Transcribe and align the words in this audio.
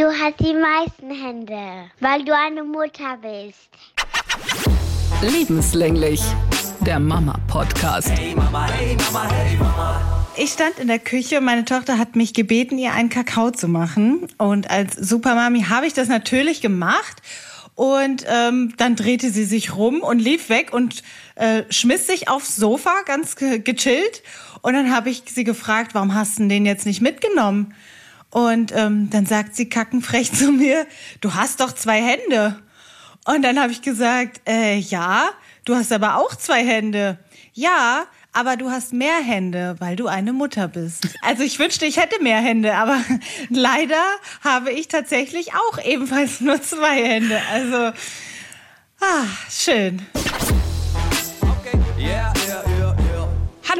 Du 0.00 0.06
hast 0.06 0.40
die 0.40 0.54
meisten 0.54 1.10
Hände, 1.10 1.90
weil 2.00 2.24
du 2.24 2.34
eine 2.34 2.64
Mutter 2.64 3.18
bist. 3.20 3.68
Lebenslänglich, 5.20 6.22
der 6.86 6.98
Mama-Podcast. 6.98 8.08
Hey 8.08 8.34
Mama, 8.34 8.66
hey 8.70 8.96
Mama, 8.96 9.30
hey 9.30 9.58
Mama. 9.58 10.26
Ich 10.38 10.52
stand 10.52 10.78
in 10.78 10.88
der 10.88 11.00
Küche 11.00 11.36
und 11.36 11.44
meine 11.44 11.66
Tochter 11.66 11.98
hat 11.98 12.16
mich 12.16 12.32
gebeten, 12.32 12.78
ihr 12.78 12.94
einen 12.94 13.10
Kakao 13.10 13.50
zu 13.50 13.68
machen. 13.68 14.26
Und 14.38 14.70
als 14.70 14.96
Supermami 14.96 15.64
habe 15.64 15.84
ich 15.84 15.92
das 15.92 16.08
natürlich 16.08 16.62
gemacht. 16.62 17.20
Und 17.74 18.24
ähm, 18.26 18.72
dann 18.78 18.96
drehte 18.96 19.28
sie 19.28 19.44
sich 19.44 19.76
rum 19.76 20.00
und 20.00 20.18
lief 20.18 20.48
weg 20.48 20.72
und 20.72 21.02
äh, 21.34 21.64
schmiss 21.68 22.06
sich 22.06 22.26
aufs 22.26 22.56
Sofa, 22.56 23.02
ganz 23.04 23.36
ge 23.36 23.58
gechillt. 23.58 24.22
Und 24.62 24.72
dann 24.72 24.94
habe 24.94 25.10
ich 25.10 25.24
sie 25.26 25.44
gefragt, 25.44 25.92
warum 25.92 26.14
hast 26.14 26.38
du 26.38 26.48
den 26.48 26.64
jetzt 26.64 26.86
nicht 26.86 27.02
mitgenommen? 27.02 27.74
Und 28.30 28.72
ähm, 28.74 29.10
dann 29.10 29.26
sagt 29.26 29.56
sie 29.56 29.68
kackenfrech 29.68 30.32
zu 30.34 30.52
mir, 30.52 30.86
du 31.20 31.34
hast 31.34 31.60
doch 31.60 31.72
zwei 31.72 32.00
Hände. 32.00 32.60
Und 33.26 33.42
dann 33.42 33.60
habe 33.60 33.72
ich 33.72 33.82
gesagt, 33.82 34.40
äh, 34.48 34.76
ja, 34.76 35.28
du 35.64 35.74
hast 35.74 35.92
aber 35.92 36.16
auch 36.16 36.34
zwei 36.34 36.64
Hände. 36.64 37.18
Ja, 37.52 38.06
aber 38.32 38.56
du 38.56 38.70
hast 38.70 38.92
mehr 38.92 39.20
Hände, 39.20 39.76
weil 39.80 39.96
du 39.96 40.06
eine 40.06 40.32
Mutter 40.32 40.68
bist. 40.68 41.08
Also 41.22 41.42
ich 41.42 41.58
wünschte, 41.58 41.84
ich 41.84 41.96
hätte 41.96 42.22
mehr 42.22 42.38
Hände, 42.38 42.74
aber 42.74 43.00
leider 43.48 44.02
habe 44.42 44.70
ich 44.70 44.88
tatsächlich 44.88 45.52
auch 45.54 45.84
ebenfalls 45.84 46.40
nur 46.40 46.62
zwei 46.62 47.02
Hände. 47.02 47.40
Also, 47.52 47.76
ah, 49.00 49.24
schön. 49.50 50.00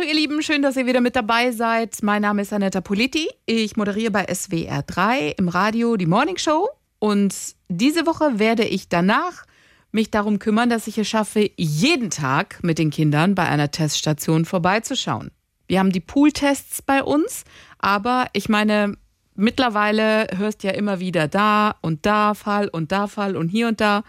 Hallo 0.01 0.09
ihr 0.09 0.17
Lieben, 0.17 0.41
schön, 0.41 0.63
dass 0.63 0.79
ihr 0.79 0.87
wieder 0.87 1.03
mit 1.03 1.15
dabei 1.15 1.51
seid. 1.51 2.03
Mein 2.03 2.23
Name 2.23 2.41
ist 2.41 2.55
Anetta 2.55 2.81
Politi. 2.81 3.29
Ich 3.45 3.77
moderiere 3.77 4.11
bei 4.11 4.25
SWR 4.33 4.83
3 4.83 5.35
im 5.37 5.49
Radio 5.49 5.99
die 5.99 6.07
Morning 6.07 6.39
Show. 6.39 6.71
Und 6.99 7.35
diese 7.69 8.07
Woche 8.07 8.39
werde 8.39 8.65
ich 8.65 8.89
danach 8.89 9.45
mich 9.93 10.11
darum 10.11 10.39
kümmern, 10.39 10.71
dass 10.71 10.87
ich 10.87 10.97
es 10.97 11.07
schaffe, 11.07 11.51
jeden 11.59 12.09
Tag 12.09 12.61
mit 12.63 12.79
den 12.79 12.89
Kindern 12.89 13.35
bei 13.35 13.47
einer 13.47 13.73
Teststation 13.73 14.47
vorbeizuschauen. 14.47 15.33
Wir 15.67 15.81
haben 15.81 15.93
die 15.93 16.01
Pooltests 16.01 16.81
bei 16.81 17.03
uns, 17.03 17.45
aber 17.79 18.29
ich 18.33 18.49
meine, 18.49 18.97
mittlerweile 19.35 20.29
hörst 20.35 20.63
ja 20.63 20.71
immer 20.71 21.01
wieder 21.01 21.29
da 21.29 21.75
und 21.83 22.07
da 22.07 22.33
Fall 22.33 22.69
und 22.69 22.91
da 22.91 23.07
Fall 23.07 23.37
und 23.37 23.51
hier 23.51 23.69
und 23.69 23.83
da. 23.83 24.05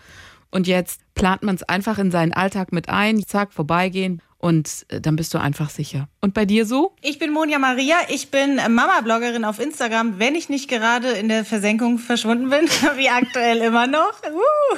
Und 0.51 0.67
jetzt 0.67 1.01
plant 1.15 1.43
man 1.43 1.55
es 1.55 1.63
einfach 1.63 1.97
in 1.97 2.11
seinen 2.11 2.31
Alltag 2.31 2.71
mit 2.71 2.87
ein, 2.87 3.25
zack, 3.25 3.51
vorbeigehen 3.51 4.21
und 4.41 4.85
äh, 4.89 4.99
dann 4.99 5.15
bist 5.15 5.33
du 5.33 5.37
einfach 5.37 5.69
sicher. 5.69 6.07
Und 6.19 6.33
bei 6.33 6.45
dir 6.45 6.65
so? 6.65 6.95
Ich 7.01 7.19
bin 7.19 7.31
Monja 7.31 7.59
Maria, 7.59 7.95
ich 8.09 8.31
bin 8.31 8.55
Mama-Bloggerin 8.55 9.45
auf 9.45 9.59
Instagram, 9.59 10.19
wenn 10.19 10.35
ich 10.35 10.49
nicht 10.49 10.67
gerade 10.67 11.11
in 11.11 11.29
der 11.29 11.45
Versenkung 11.45 11.99
verschwunden 11.99 12.49
bin, 12.49 12.67
wie 12.97 13.09
aktuell 13.09 13.59
immer 13.59 13.87
noch. 13.87 14.13
Uh. 14.23 14.77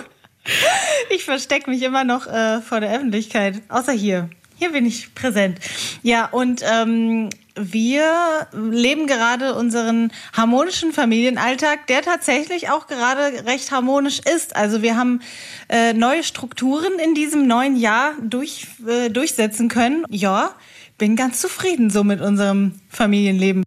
Ich 1.10 1.24
verstecke 1.24 1.70
mich 1.70 1.82
immer 1.82 2.04
noch 2.04 2.28
äh, 2.28 2.60
vor 2.62 2.82
der 2.82 2.94
Öffentlichkeit, 2.94 3.62
außer 3.70 3.94
hier. 3.94 4.30
Hier 4.60 4.72
bin 4.74 4.86
ich 4.86 5.16
präsent. 5.16 5.60
Ja, 6.04 6.26
und 6.26 6.62
ähm, 6.70 7.30
wir 7.56 8.48
leben 8.52 9.06
gerade 9.06 9.56
unseren 9.56 10.12
harmonischen 10.34 10.92
Familienalltag, 10.92 11.88
der 11.88 12.02
tatsächlich 12.02 12.70
auch 12.70 12.88
gerade 12.88 13.46
recht 13.46 13.72
harmonisch 13.72 14.20
ist. 14.20 14.56
Also 14.56 14.82
wir 14.82 14.98
haben 14.98 15.22
äh, 15.70 15.94
neue 15.94 16.24
Strukturen 16.24 16.94
in 17.04 17.14
diesem 17.14 17.46
neuen 17.48 17.76
Jahr 17.76 18.14
durch, 18.22 18.68
äh, 18.88 19.10
durchsetzen 19.10 19.70
können. 19.70 20.06
Ja, 20.10 20.56
bin 20.98 21.16
ganz 21.16 21.42
zufrieden 21.42 21.90
so 21.90 22.04
mit 22.04 22.22
unserem 22.22 22.74
Familienleben. 22.90 23.64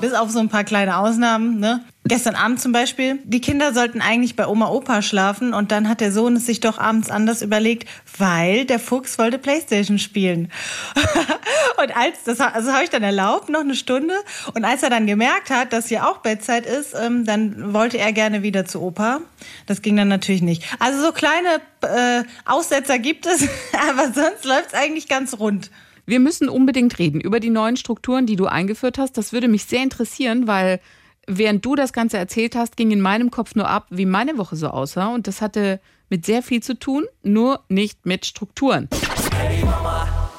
Bis 0.00 0.12
auf 0.12 0.30
so 0.30 0.38
ein 0.38 0.50
paar 0.50 0.64
kleine 0.64 0.98
Ausnahmen. 0.98 1.58
Ne? 1.58 1.84
Gestern 2.08 2.34
Abend 2.34 2.60
zum 2.60 2.72
Beispiel. 2.72 3.18
Die 3.24 3.40
Kinder 3.40 3.72
sollten 3.72 4.00
eigentlich 4.00 4.36
bei 4.36 4.46
Oma 4.46 4.68
Opa 4.68 5.02
schlafen 5.02 5.54
und 5.54 5.72
dann 5.72 5.88
hat 5.88 6.00
der 6.00 6.12
Sohn 6.12 6.36
es 6.36 6.46
sich 6.46 6.60
doch 6.60 6.78
abends 6.78 7.10
anders 7.10 7.42
überlegt, 7.42 7.88
weil 8.18 8.64
der 8.64 8.78
Fuchs 8.78 9.18
wollte 9.18 9.38
Playstation 9.38 9.98
spielen. 9.98 10.52
und 11.82 11.96
als 11.96 12.24
das 12.24 12.40
also 12.40 12.72
habe 12.72 12.84
ich 12.84 12.90
dann 12.90 13.02
erlaubt, 13.02 13.48
noch 13.48 13.60
eine 13.60 13.74
Stunde. 13.74 14.14
Und 14.54 14.64
als 14.64 14.82
er 14.82 14.90
dann 14.90 15.06
gemerkt 15.06 15.50
hat, 15.50 15.72
dass 15.72 15.88
hier 15.88 16.08
auch 16.08 16.18
Bettzeit 16.18 16.66
ist, 16.66 16.94
ähm, 16.94 17.24
dann 17.24 17.72
wollte 17.72 17.98
er 17.98 18.12
gerne 18.12 18.42
wieder 18.42 18.64
zu 18.64 18.82
Opa. 18.82 19.20
Das 19.66 19.82
ging 19.82 19.96
dann 19.96 20.08
natürlich 20.08 20.42
nicht. 20.42 20.64
Also 20.78 21.00
so 21.02 21.12
kleine 21.12 21.60
äh, 21.82 22.24
Aussetzer 22.44 22.98
gibt 22.98 23.26
es, 23.26 23.48
aber 23.90 24.12
sonst 24.12 24.44
läuft 24.44 24.68
es 24.68 24.74
eigentlich 24.74 25.08
ganz 25.08 25.38
rund. 25.38 25.70
Wir 26.06 26.20
müssen 26.20 26.48
unbedingt 26.48 27.00
reden 27.00 27.20
über 27.20 27.40
die 27.40 27.50
neuen 27.50 27.76
Strukturen, 27.76 28.26
die 28.26 28.36
du 28.36 28.46
eingeführt 28.46 28.96
hast. 28.96 29.18
Das 29.18 29.32
würde 29.32 29.48
mich 29.48 29.64
sehr 29.64 29.82
interessieren, 29.82 30.46
weil 30.46 30.80
während 31.26 31.64
du 31.64 31.74
das 31.74 31.92
Ganze 31.92 32.18
erzählt 32.18 32.56
hast, 32.56 32.76
ging 32.76 32.90
in 32.90 33.00
meinem 33.00 33.30
Kopf 33.30 33.54
nur 33.54 33.68
ab, 33.68 33.86
wie 33.90 34.06
meine 34.06 34.38
Woche 34.38 34.56
so 34.56 34.68
aussah. 34.68 35.08
Und 35.14 35.26
das 35.26 35.40
hatte 35.40 35.80
mit 36.08 36.24
sehr 36.24 36.42
viel 36.42 36.62
zu 36.62 36.78
tun, 36.78 37.04
nur 37.22 37.60
nicht 37.68 38.06
mit 38.06 38.26
Strukturen. 38.26 38.88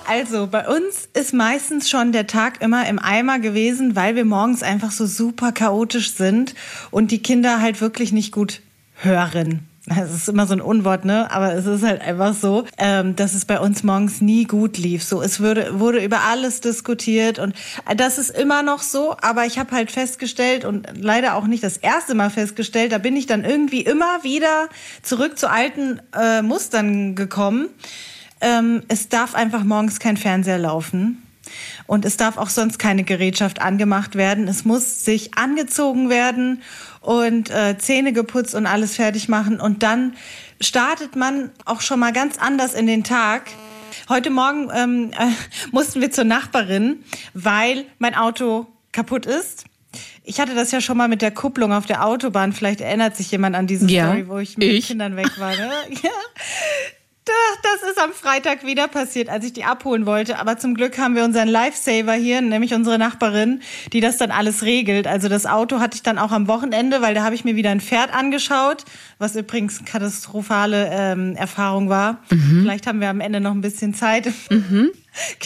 Also 0.08 0.48
bei 0.48 0.68
uns 0.68 1.10
ist 1.14 1.34
meistens 1.34 1.90
schon 1.90 2.14
der 2.14 2.28
Tag 2.28 2.62
immer 2.62 2.88
im 2.88 2.98
Eimer 2.98 3.40
gewesen, 3.40 3.96
weil 3.98 4.16
wir 4.16 4.24
morgens 4.24 4.64
einfach 4.64 4.92
so 4.92 5.06
super 5.06 5.52
chaotisch 5.52 6.14
sind 6.14 6.56
und 6.92 7.12
die 7.12 7.22
Kinder 7.22 7.60
halt 7.60 7.82
wirklich 7.82 8.14
nicht 8.14 8.32
gut 8.32 8.62
hören. 8.96 9.68
Es 9.90 10.14
ist 10.14 10.28
immer 10.28 10.46
so 10.46 10.54
ein 10.54 10.62
Unwort, 10.62 11.06
ne? 11.06 11.32
Aber 11.32 11.54
es 11.54 11.66
ist 11.66 11.84
halt 11.84 12.02
einfach 12.02 12.34
so, 12.34 12.66
ähm, 12.78 13.16
dass 13.16 13.34
es 13.34 13.46
bei 13.46 13.60
uns 13.60 13.84
morgens 13.84 14.20
nie 14.20 14.44
gut 14.44 14.78
lief. 14.78 15.04
So, 15.04 15.22
es 15.22 15.42
wurde, 15.42 15.80
wurde 15.80 16.04
über 16.04 16.22
alles 16.22 16.60
diskutiert 16.60 17.40
und 17.40 17.56
das 17.96 18.18
ist 18.18 18.32
immer 18.32 18.64
noch 18.64 18.82
so. 18.82 19.16
Aber 19.22 19.46
ich 19.46 19.58
habe 19.58 19.72
halt 19.72 19.90
festgestellt 19.92 20.66
und 20.66 20.88
leider 21.00 21.36
auch 21.36 21.48
nicht 21.48 21.64
das 21.64 21.78
erste 21.78 22.16
Mal 22.16 22.30
festgestellt, 22.30 22.92
da 22.92 22.98
bin 22.98 23.16
ich 23.16 23.28
dann 23.28 23.46
irgendwie 23.46 23.82
immer 23.82 24.24
wieder 24.24 24.68
zurück 25.04 25.40
zu 25.40 25.50
alten 25.50 26.02
äh, 26.14 26.42
Mustern 26.42 27.16
gekommen. 27.16 27.70
Ähm, 28.42 28.84
es 28.90 29.08
darf 29.08 29.36
einfach 29.36 29.64
morgens 29.64 30.00
kein 30.00 30.18
Fernseher 30.18 30.60
laufen. 30.60 31.24
Und 31.86 32.06
es 32.06 32.18
darf 32.18 32.38
auch 32.38 32.50
sonst 32.50 32.80
keine 32.80 33.04
Gerätschaft 33.04 33.62
angemacht 33.62 34.16
werden. 34.16 34.48
Es 34.48 34.66
muss 34.66 35.06
sich 35.06 35.38
angezogen 35.38 36.10
werden 36.10 36.62
und 37.02 37.50
äh, 37.50 37.78
Zähne 37.78 38.14
geputzt 38.14 38.56
und 38.56 38.66
alles 38.66 38.96
fertig 38.96 39.30
machen. 39.30 39.60
Und 39.60 39.84
dann 39.84 40.14
startet 40.62 41.16
man 41.16 41.52
auch 41.66 41.82
schon 41.82 42.00
mal 42.00 42.14
ganz 42.14 42.38
anders 42.38 42.74
in 42.74 42.88
den 42.88 43.04
Tag. 43.04 43.44
Heute 44.10 44.30
Morgen 44.30 44.70
ähm, 44.74 45.12
äh, 45.18 45.28
mussten 45.72 46.02
wir 46.02 46.12
zur 46.12 46.24
Nachbarin, 46.26 47.04
weil 47.34 47.86
mein 48.00 48.16
Auto 48.16 48.68
kaputt 48.92 49.26
ist. 49.26 49.66
Ich 50.24 50.40
hatte 50.42 50.54
das 50.56 50.72
ja 50.72 50.82
schon 50.82 50.98
mal 50.98 51.08
mit 51.08 51.22
der 51.22 51.32
Kupplung 51.32 51.72
auf 51.72 51.86
der 51.86 52.06
Autobahn. 52.06 52.52
Vielleicht 52.52 52.82
erinnert 52.82 53.16
sich 53.16 53.32
jemand 53.32 53.56
an 53.56 53.68
diese 53.68 53.88
Ja, 53.88 54.08
Story, 54.08 54.28
wo 54.28 54.38
ich 54.40 54.58
mit 54.58 54.68
ich. 54.68 54.88
Kindern 54.88 55.16
weg 55.16 55.40
war. 55.40 55.52
Ne? 55.52 55.72
Ja. 56.04 56.10
Das 57.64 57.90
ist 57.90 58.02
am 58.02 58.14
Freitag 58.14 58.66
wieder 58.66 58.88
passiert, 58.88 59.30
als 59.30 59.46
ich 59.46 59.54
die 59.54 59.64
abholen 59.64 60.06
wollte. 60.06 60.40
Aber 60.40 60.58
zum 60.58 60.74
Glück 60.76 60.98
haben 60.98 61.16
wir 61.16 61.24
unseren 61.24 61.48
Lifesaver 61.48 62.14
hier, 62.14 62.42
nämlich 62.42 62.74
unsere 62.74 62.98
Nachbarin, 62.98 63.62
die 63.94 64.00
das 64.00 64.18
dann 64.18 64.32
alles 64.32 64.64
regelt. 64.64 65.08
Also 65.08 65.28
das 65.30 65.46
Auto 65.46 65.80
hatte 65.80 65.96
ich 65.96 66.04
dann 66.04 66.18
auch 66.18 66.32
am 66.32 66.48
Wochenende, 66.48 67.02
weil 67.02 67.14
da 67.14 67.24
habe 67.24 67.36
ich 67.36 67.44
mir 67.44 67.56
wieder 67.56 67.72
ein 67.72 67.82
Pferd 67.82 68.14
angeschaut, 68.14 68.86
was 69.20 69.36
übrigens 69.36 69.80
eine 69.80 69.88
katastrophale 69.88 70.90
ähm, 70.92 71.36
Erfahrung 71.36 71.90
war. 71.90 72.24
Vielleicht 72.62 72.88
haben 72.88 73.02
wir 73.02 73.10
am 73.10 73.20
Ende 73.20 73.40
noch 73.40 73.52
ein 73.52 73.62
bisschen 73.62 73.94
Zeit. 73.94 74.32
Können 74.50 74.94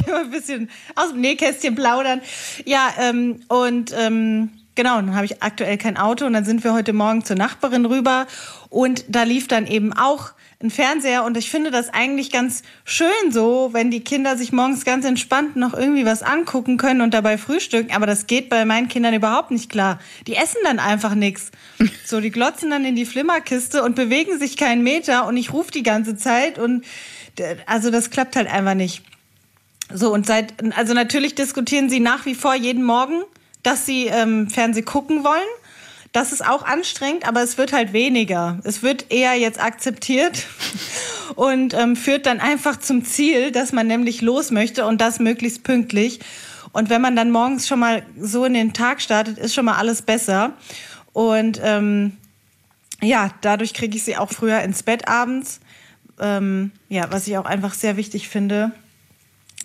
wir 0.06 0.20
ein 0.20 0.32
bisschen 0.32 0.70
aus 0.96 1.10
dem 1.10 1.22
Nähkästchen 1.22 1.76
plaudern. 1.76 2.22
Ja, 2.66 2.90
ähm, 3.00 3.42
und 3.48 3.94
ähm, 3.98 4.50
genau, 4.76 4.96
dann 4.96 5.16
habe 5.16 5.26
ich 5.26 5.42
aktuell 5.42 5.78
kein 5.78 5.98
Auto 5.98 6.26
und 6.26 6.34
dann 6.34 6.46
sind 6.46 6.64
wir 6.64 6.74
heute 6.74 6.94
Morgen 6.94 7.24
zur 7.24 7.36
Nachbarin 7.36 7.86
rüber 7.86 8.28
und 8.70 9.06
da 9.10 9.24
lief 9.24 9.48
dann 9.48 9.66
eben 9.68 9.94
auch 9.94 10.32
ein 10.64 10.70
Fernseher 10.70 11.24
und 11.24 11.38
ich 11.38 11.50
finde 11.50 11.72
das 11.72 11.90
eigentlich 11.90 12.32
ganz 12.32 12.64
schön 12.86 13.32
so, 13.32 13.70
wenn 13.74 13.92
die 13.92 14.04
Kinder 14.04 14.38
sich 14.38 14.52
morgens 14.52 14.86
ganz 14.86 15.06
entspannt 15.06 15.56
noch 15.56 15.74
irgendwie 15.74 16.06
was 16.06 16.24
angucken 16.24 16.78
können 16.78 17.02
und 17.02 17.14
dabei 17.14 17.38
frühstücken, 17.38 17.94
aber 17.94 18.06
das 18.06 18.28
geht 18.28 18.50
bei 18.50 18.66
meinen 18.66 18.88
Kindern 18.88 19.14
überhaupt 19.14 19.52
nicht 19.52 19.70
klar. 19.70 20.00
Die 20.28 20.36
essen 20.36 20.60
dann 20.64 20.80
einfach 20.80 21.16
nichts. 21.16 21.52
So, 22.06 22.20
die 22.20 22.32
glotzen 22.32 22.70
dann 22.70 22.84
in 22.84 22.96
die 22.96 23.06
Flimmerkiste 23.06 23.84
und 23.84 23.96
bewegen 23.96 24.38
sich 24.38 24.58
keinen 24.58 24.84
Meter 24.84 25.28
und 25.28 25.38
ich 25.38 25.54
rufe 25.54 25.72
die 25.72 25.84
ganze 25.84 26.18
Zeit 26.18 26.60
und 26.60 26.84
also 27.66 27.90
das 27.90 28.10
klappt 28.10 28.36
halt 28.36 28.52
einfach 28.52 28.74
nicht. 28.74 29.04
So, 29.94 30.14
und 30.14 30.26
seit, 30.26 30.54
also 30.76 30.94
natürlich 30.94 31.36
diskutieren 31.36 31.90
sie 31.90 32.00
nach 32.00 32.26
wie 32.26 32.36
vor 32.36 32.56
jeden 32.56 32.84
Morgen, 32.84 33.22
dass 33.64 33.86
sie 33.86 34.08
ähm, 34.08 34.50
Fernseh 34.50 34.82
gucken 34.82 35.24
wollen. 35.24 35.40
Das 36.12 36.34
ist 36.34 36.46
auch 36.46 36.64
anstrengend, 36.64 37.26
aber 37.26 37.42
es 37.42 37.58
wird 37.58 37.72
halt 37.72 37.94
weniger. 37.94 38.60
Es 38.64 38.84
wird 38.84 39.12
eher 39.12 39.36
jetzt 39.36 39.64
akzeptiert 39.64 40.46
und 41.36 41.74
ähm, 41.74 41.96
führt 41.96 42.26
dann 42.26 42.42
einfach 42.42 42.78
zum 42.78 43.06
Ziel, 43.06 43.52
dass 43.52 43.72
man 43.72 43.88
nämlich 43.88 44.22
los 44.22 44.52
möchte 44.52 44.86
und 44.86 45.00
das 45.00 45.20
möglichst 45.20 45.64
pünktlich. 45.64 46.20
Und 46.74 46.90
wenn 46.90 47.02
man 47.02 47.16
dann 47.16 47.32
morgens 47.32 47.68
schon 47.68 47.80
mal 47.80 48.04
so 48.20 48.46
in 48.46 48.54
den 48.54 48.74
Tag 48.74 49.02
startet, 49.02 49.38
ist 49.38 49.54
schon 49.54 49.66
mal 49.66 49.78
alles 49.78 50.02
besser. 50.02 50.54
Und 51.14 51.60
ähm, 51.64 52.18
ja, 53.02 53.32
dadurch 53.42 53.74
kriege 53.74 53.96
ich 53.96 54.04
sie 54.04 54.18
auch 54.18 54.32
früher 54.32 54.62
ins 54.62 54.84
Bett 54.84 55.08
abends. 55.08 55.60
Ähm, 56.20 56.72
ja, 56.90 57.12
was 57.12 57.28
ich 57.28 57.38
auch 57.38 57.46
einfach 57.46 57.74
sehr 57.74 57.98
wichtig 57.98 58.30
finde. 58.30 58.72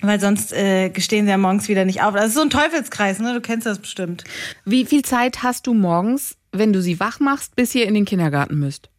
Weil 0.03 0.21
sonst 0.21 0.53
äh, 0.53 0.91
gestehen 0.91 1.25
sie 1.25 1.31
ja 1.31 1.39
morgens 1.39 1.69
wieder 1.69 1.85
nicht 1.85 2.03
auf. 2.03 2.15
Das 2.15 2.27
ist 2.27 2.35
so 2.35 2.43
ein 2.43 2.51
Teufelskreis, 2.51 3.19
ne? 3.19 3.33
Du 3.33 3.41
kennst 3.41 3.67
das 3.67 3.79
bestimmt. 3.79 4.25
Wie 4.65 4.85
viel 4.85 5.03
Zeit 5.03 5.43
hast 5.43 5.67
du 5.67 5.73
morgens, 5.73 6.37
wenn 6.53 6.73
du 6.73 6.83
sie 6.83 7.01
wach 7.01 7.19
machst, 7.19 7.57
bis 7.57 7.75
ihr 7.75 7.87
in 7.87 7.95
den 7.95 8.05
Kindergarten 8.05 8.59
müsst? 8.59 8.91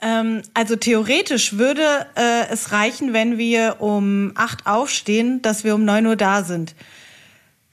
Ähm, 0.00 0.42
also 0.54 0.76
theoretisch 0.76 1.58
würde 1.58 2.06
äh, 2.16 2.48
es 2.50 2.72
reichen, 2.72 3.12
wenn 3.12 3.38
wir 3.38 3.76
um 3.80 4.32
acht 4.34 4.66
aufstehen, 4.66 5.42
dass 5.42 5.64
wir 5.64 5.74
um 5.74 5.84
neun 5.84 6.06
Uhr 6.06 6.16
da 6.16 6.44
sind. 6.44 6.74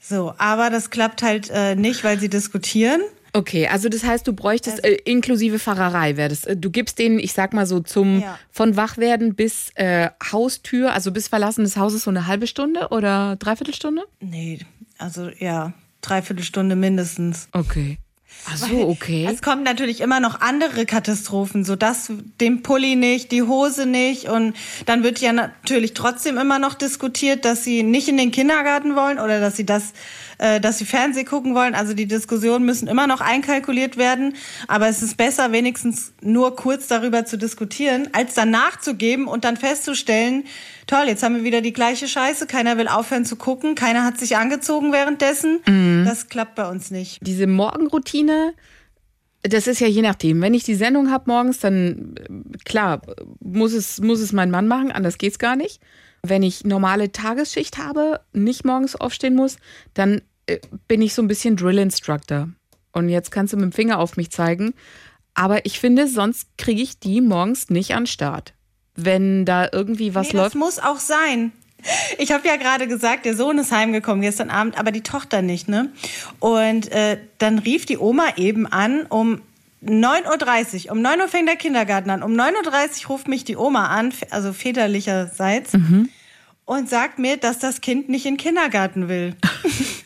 So, 0.00 0.34
aber 0.38 0.70
das 0.70 0.90
klappt 0.90 1.22
halt 1.22 1.50
äh, 1.50 1.74
nicht, 1.74 2.04
weil 2.04 2.18
sie 2.18 2.28
diskutieren. 2.28 3.00
Okay, 3.32 3.66
also 3.68 3.88
das 3.88 4.04
heißt, 4.04 4.26
du 4.26 4.32
bräuchtest 4.32 4.82
äh, 4.84 4.94
inklusive 5.04 5.58
Fahrerei 5.58 6.16
wäre 6.16 6.28
das. 6.30 6.44
Äh, 6.44 6.56
Du 6.56 6.70
gibst 6.70 6.98
denen, 6.98 7.18
ich 7.18 7.32
sag 7.32 7.52
mal 7.52 7.66
so, 7.66 7.80
zum 7.80 8.20
Ja. 8.20 8.38
von 8.50 8.76
Wachwerden 8.76 9.34
bis 9.34 9.70
äh, 9.74 10.10
Haustür, 10.32 10.92
also 10.92 11.12
bis 11.12 11.28
Verlassen 11.28 11.64
des 11.64 11.76
Hauses 11.76 12.04
so 12.04 12.10
eine 12.10 12.26
halbe 12.26 12.46
Stunde 12.46 12.88
oder 12.88 13.36
Dreiviertelstunde? 13.36 14.02
Nee, 14.20 14.60
also 14.98 15.28
ja, 15.38 15.72
dreiviertel 16.00 16.44
Stunde 16.44 16.76
mindestens. 16.76 17.48
Okay. 17.52 17.98
Ach 18.46 18.56
so, 18.56 18.88
okay. 18.88 19.28
Es 19.30 19.42
kommen 19.42 19.62
natürlich 19.62 20.00
immer 20.00 20.20
noch 20.20 20.40
andere 20.40 20.86
Katastrophen, 20.86 21.64
so 21.64 21.76
das, 21.76 22.10
den 22.40 22.62
Pulli 22.62 22.96
nicht, 22.96 23.30
die 23.32 23.42
Hose 23.42 23.86
nicht 23.86 24.28
und 24.28 24.54
dann 24.86 25.02
wird 25.02 25.18
ja 25.18 25.32
natürlich 25.32 25.94
trotzdem 25.94 26.38
immer 26.38 26.58
noch 26.58 26.74
diskutiert, 26.74 27.44
dass 27.44 27.64
sie 27.64 27.82
nicht 27.82 28.08
in 28.08 28.16
den 28.16 28.30
Kindergarten 28.30 28.96
wollen 28.96 29.18
oder 29.18 29.40
dass 29.40 29.56
sie 29.56 29.66
das, 29.66 29.92
äh, 30.38 30.60
dass 30.60 30.78
sie 30.78 30.86
Fernseh 30.86 31.24
gucken 31.24 31.54
wollen. 31.54 31.74
Also 31.74 31.94
die 31.94 32.06
Diskussionen 32.06 32.64
müssen 32.64 32.88
immer 32.88 33.06
noch 33.06 33.20
einkalkuliert 33.20 33.96
werden, 33.96 34.34
aber 34.66 34.88
es 34.88 35.02
ist 35.02 35.16
besser, 35.16 35.52
wenigstens 35.52 36.12
nur 36.22 36.56
kurz 36.56 36.86
darüber 36.86 37.24
zu 37.24 37.36
diskutieren, 37.36 38.08
als 38.12 38.34
dann 38.34 38.50
nachzugeben 38.50 39.26
und 39.26 39.44
dann 39.44 39.56
festzustellen, 39.56 40.44
toll, 40.88 41.04
jetzt 41.06 41.22
haben 41.22 41.36
wir 41.36 41.44
wieder 41.44 41.60
die 41.60 41.72
gleiche 41.72 42.08
Scheiße, 42.08 42.48
keiner 42.48 42.76
will 42.76 42.88
aufhören 42.88 43.24
zu 43.24 43.36
gucken, 43.36 43.76
keiner 43.76 44.04
hat 44.04 44.18
sich 44.18 44.36
angezogen 44.36 44.92
währenddessen. 44.92 45.60
Das 46.04 46.28
klappt 46.28 46.56
bei 46.56 46.68
uns 46.68 46.90
nicht. 46.90 47.20
Diese 47.24 47.46
Morgenroutine, 47.46 48.54
das 49.42 49.68
ist 49.68 49.80
ja 49.80 49.86
je 49.86 50.02
nachdem. 50.02 50.40
Wenn 50.40 50.54
ich 50.54 50.64
die 50.64 50.74
Sendung 50.74 51.10
habe 51.12 51.30
morgens, 51.30 51.60
dann 51.60 52.14
äh, 52.16 52.58
klar, 52.64 53.02
muss 53.40 53.72
es, 53.72 54.00
muss 54.00 54.20
es 54.20 54.32
mein 54.32 54.50
Mann 54.50 54.66
machen, 54.66 54.90
anders 54.90 55.18
geht's 55.18 55.38
gar 55.38 55.54
nicht. 55.54 55.80
Wenn 56.22 56.42
ich 56.42 56.64
normale 56.64 57.12
Tagesschicht 57.12 57.78
habe, 57.78 58.20
nicht 58.32 58.64
morgens 58.64 58.96
aufstehen 58.96 59.36
muss, 59.36 59.58
dann 59.94 60.22
äh, 60.46 60.58
bin 60.88 61.02
ich 61.02 61.14
so 61.14 61.22
ein 61.22 61.28
bisschen 61.28 61.56
Drill 61.56 61.78
Instructor. 61.78 62.48
Und 62.92 63.08
jetzt 63.08 63.30
kannst 63.30 63.52
du 63.52 63.56
mit 63.56 63.64
dem 63.64 63.72
Finger 63.72 63.98
auf 64.00 64.16
mich 64.16 64.30
zeigen. 64.30 64.74
Aber 65.34 65.64
ich 65.66 65.78
finde, 65.78 66.08
sonst 66.08 66.48
kriege 66.56 66.82
ich 66.82 66.98
die 66.98 67.20
morgens 67.20 67.70
nicht 67.70 67.94
an 67.94 68.06
Start. 68.06 68.54
Wenn 69.00 69.44
da 69.44 69.68
irgendwie 69.72 70.14
was 70.14 70.32
nee, 70.32 70.38
läuft. 70.38 70.54
Das 70.54 70.54
muss 70.54 70.78
auch 70.78 70.98
sein. 70.98 71.52
Ich 72.18 72.32
habe 72.32 72.46
ja 72.48 72.56
gerade 72.56 72.88
gesagt, 72.88 73.24
der 73.24 73.36
Sohn 73.36 73.58
ist 73.58 73.70
heimgekommen 73.70 74.20
gestern 74.20 74.50
Abend, 74.50 74.76
aber 74.76 74.90
die 74.90 75.02
Tochter 75.02 75.42
nicht, 75.42 75.68
ne? 75.68 75.92
Und 76.40 76.90
äh, 76.90 77.18
dann 77.38 77.60
rief 77.60 77.86
die 77.86 77.98
Oma 77.98 78.24
eben 78.36 78.66
an 78.66 79.02
um 79.02 79.40
9.30 79.84 80.86
Uhr. 80.86 80.92
Um 80.92 81.02
9 81.02 81.20
Uhr 81.20 81.28
fängt 81.28 81.48
der 81.48 81.56
Kindergarten 81.56 82.10
an. 82.10 82.24
Um 82.24 82.32
9.30 82.32 83.04
Uhr 83.04 83.10
ruft 83.10 83.28
mich 83.28 83.44
die 83.44 83.56
Oma 83.56 83.86
an, 83.86 84.12
also 84.30 84.52
väterlicherseits, 84.52 85.74
und 86.64 86.88
sagt 86.88 87.18
mir, 87.18 87.36
dass 87.36 87.60
das 87.60 87.80
Kind 87.80 88.08
nicht 88.08 88.26
in 88.26 88.34
den 88.34 88.38
Kindergarten 88.38 89.08
will. 89.08 89.36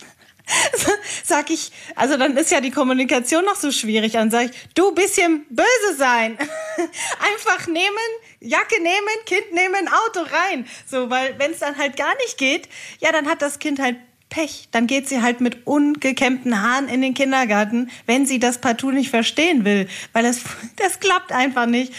sag 1.24 1.50
ich, 1.50 1.70
also 1.94 2.16
dann 2.16 2.36
ist 2.36 2.50
ja 2.50 2.60
die 2.60 2.70
Kommunikation 2.70 3.44
noch 3.44 3.56
so 3.56 3.70
schwierig. 3.70 4.12
Dann 4.12 4.30
sag 4.30 4.46
ich, 4.46 4.50
du 4.74 4.92
bisschen 4.92 5.46
böse 5.48 5.96
sein. 5.96 6.36
Einfach 7.20 7.66
nehmen, 7.66 7.86
Jacke 8.40 8.80
nehmen, 8.82 9.24
Kind 9.26 9.52
nehmen, 9.52 9.88
Auto 9.88 10.20
rein. 10.20 10.66
So, 10.86 11.10
weil 11.10 11.38
wenn 11.38 11.52
es 11.52 11.60
dann 11.60 11.76
halt 11.76 11.96
gar 11.96 12.14
nicht 12.16 12.38
geht, 12.38 12.68
ja, 13.00 13.12
dann 13.12 13.28
hat 13.28 13.42
das 13.42 13.58
Kind 13.58 13.78
halt 13.78 13.96
Pech. 14.32 14.68
Dann 14.70 14.86
geht 14.86 15.08
sie 15.08 15.20
halt 15.20 15.40
mit 15.42 15.66
ungekämmten 15.66 16.62
Haaren 16.62 16.88
in 16.88 17.02
den 17.02 17.12
Kindergarten, 17.12 17.90
wenn 18.06 18.24
sie 18.24 18.38
das 18.38 18.58
partout 18.58 18.90
nicht 18.92 19.10
verstehen 19.10 19.64
will. 19.66 19.86
Weil 20.14 20.22
das, 20.22 20.40
das 20.76 21.00
klappt 21.00 21.32
einfach 21.32 21.66
nicht. 21.66 21.92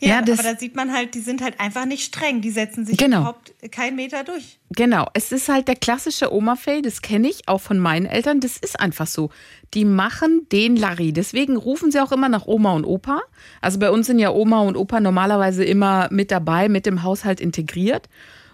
Ja, 0.00 0.08
Ja, 0.16 0.22
das- 0.22 0.40
aber 0.40 0.52
da 0.54 0.58
sieht 0.58 0.74
man 0.76 0.92
halt, 0.92 1.14
die 1.14 1.20
sind 1.20 1.40
halt 1.42 1.58
einfach 1.60 1.84
nicht 1.86 2.04
streng. 2.04 2.40
Die 2.40 2.50
setzen 2.50 2.84
sich 2.84 2.96
Genau. 2.96 3.18
überhaupt 3.20 3.52
keinen 3.72 3.94
Meter 3.96 4.24
durch. 4.24 4.58
Genau, 4.70 5.06
es 5.14 5.30
ist 5.32 5.48
halt 5.48 5.66
der 5.68 5.76
klassische 5.76 6.32
Oma-Fail, 6.32 6.82
das 6.82 7.00
kenne 7.02 7.28
ich 7.28 7.48
auch 7.48 7.60
von 7.60 7.78
meinen 7.78 8.06
Eltern, 8.06 8.38
das 8.40 8.58
ist 8.58 8.78
einfach 8.78 9.06
so. 9.06 9.30
Die 9.74 9.84
machen 9.84 10.46
den 10.52 10.76
Larry, 10.76 11.12
deswegen 11.12 11.56
rufen 11.56 11.90
sie 11.90 12.00
auch 12.00 12.12
immer 12.12 12.28
nach 12.28 12.46
Oma 12.46 12.72
und 12.74 12.84
Opa. 12.84 13.20
Also 13.60 13.78
bei 13.78 13.90
uns 13.90 14.06
sind 14.06 14.18
ja 14.18 14.30
Oma 14.30 14.60
und 14.60 14.76
Opa 14.76 15.00
normalerweise 15.00 15.64
immer 15.64 16.08
mit 16.10 16.30
dabei, 16.30 16.68
mit 16.68 16.86
dem 16.86 17.02
Haushalt 17.02 17.40
integriert. 17.40 18.08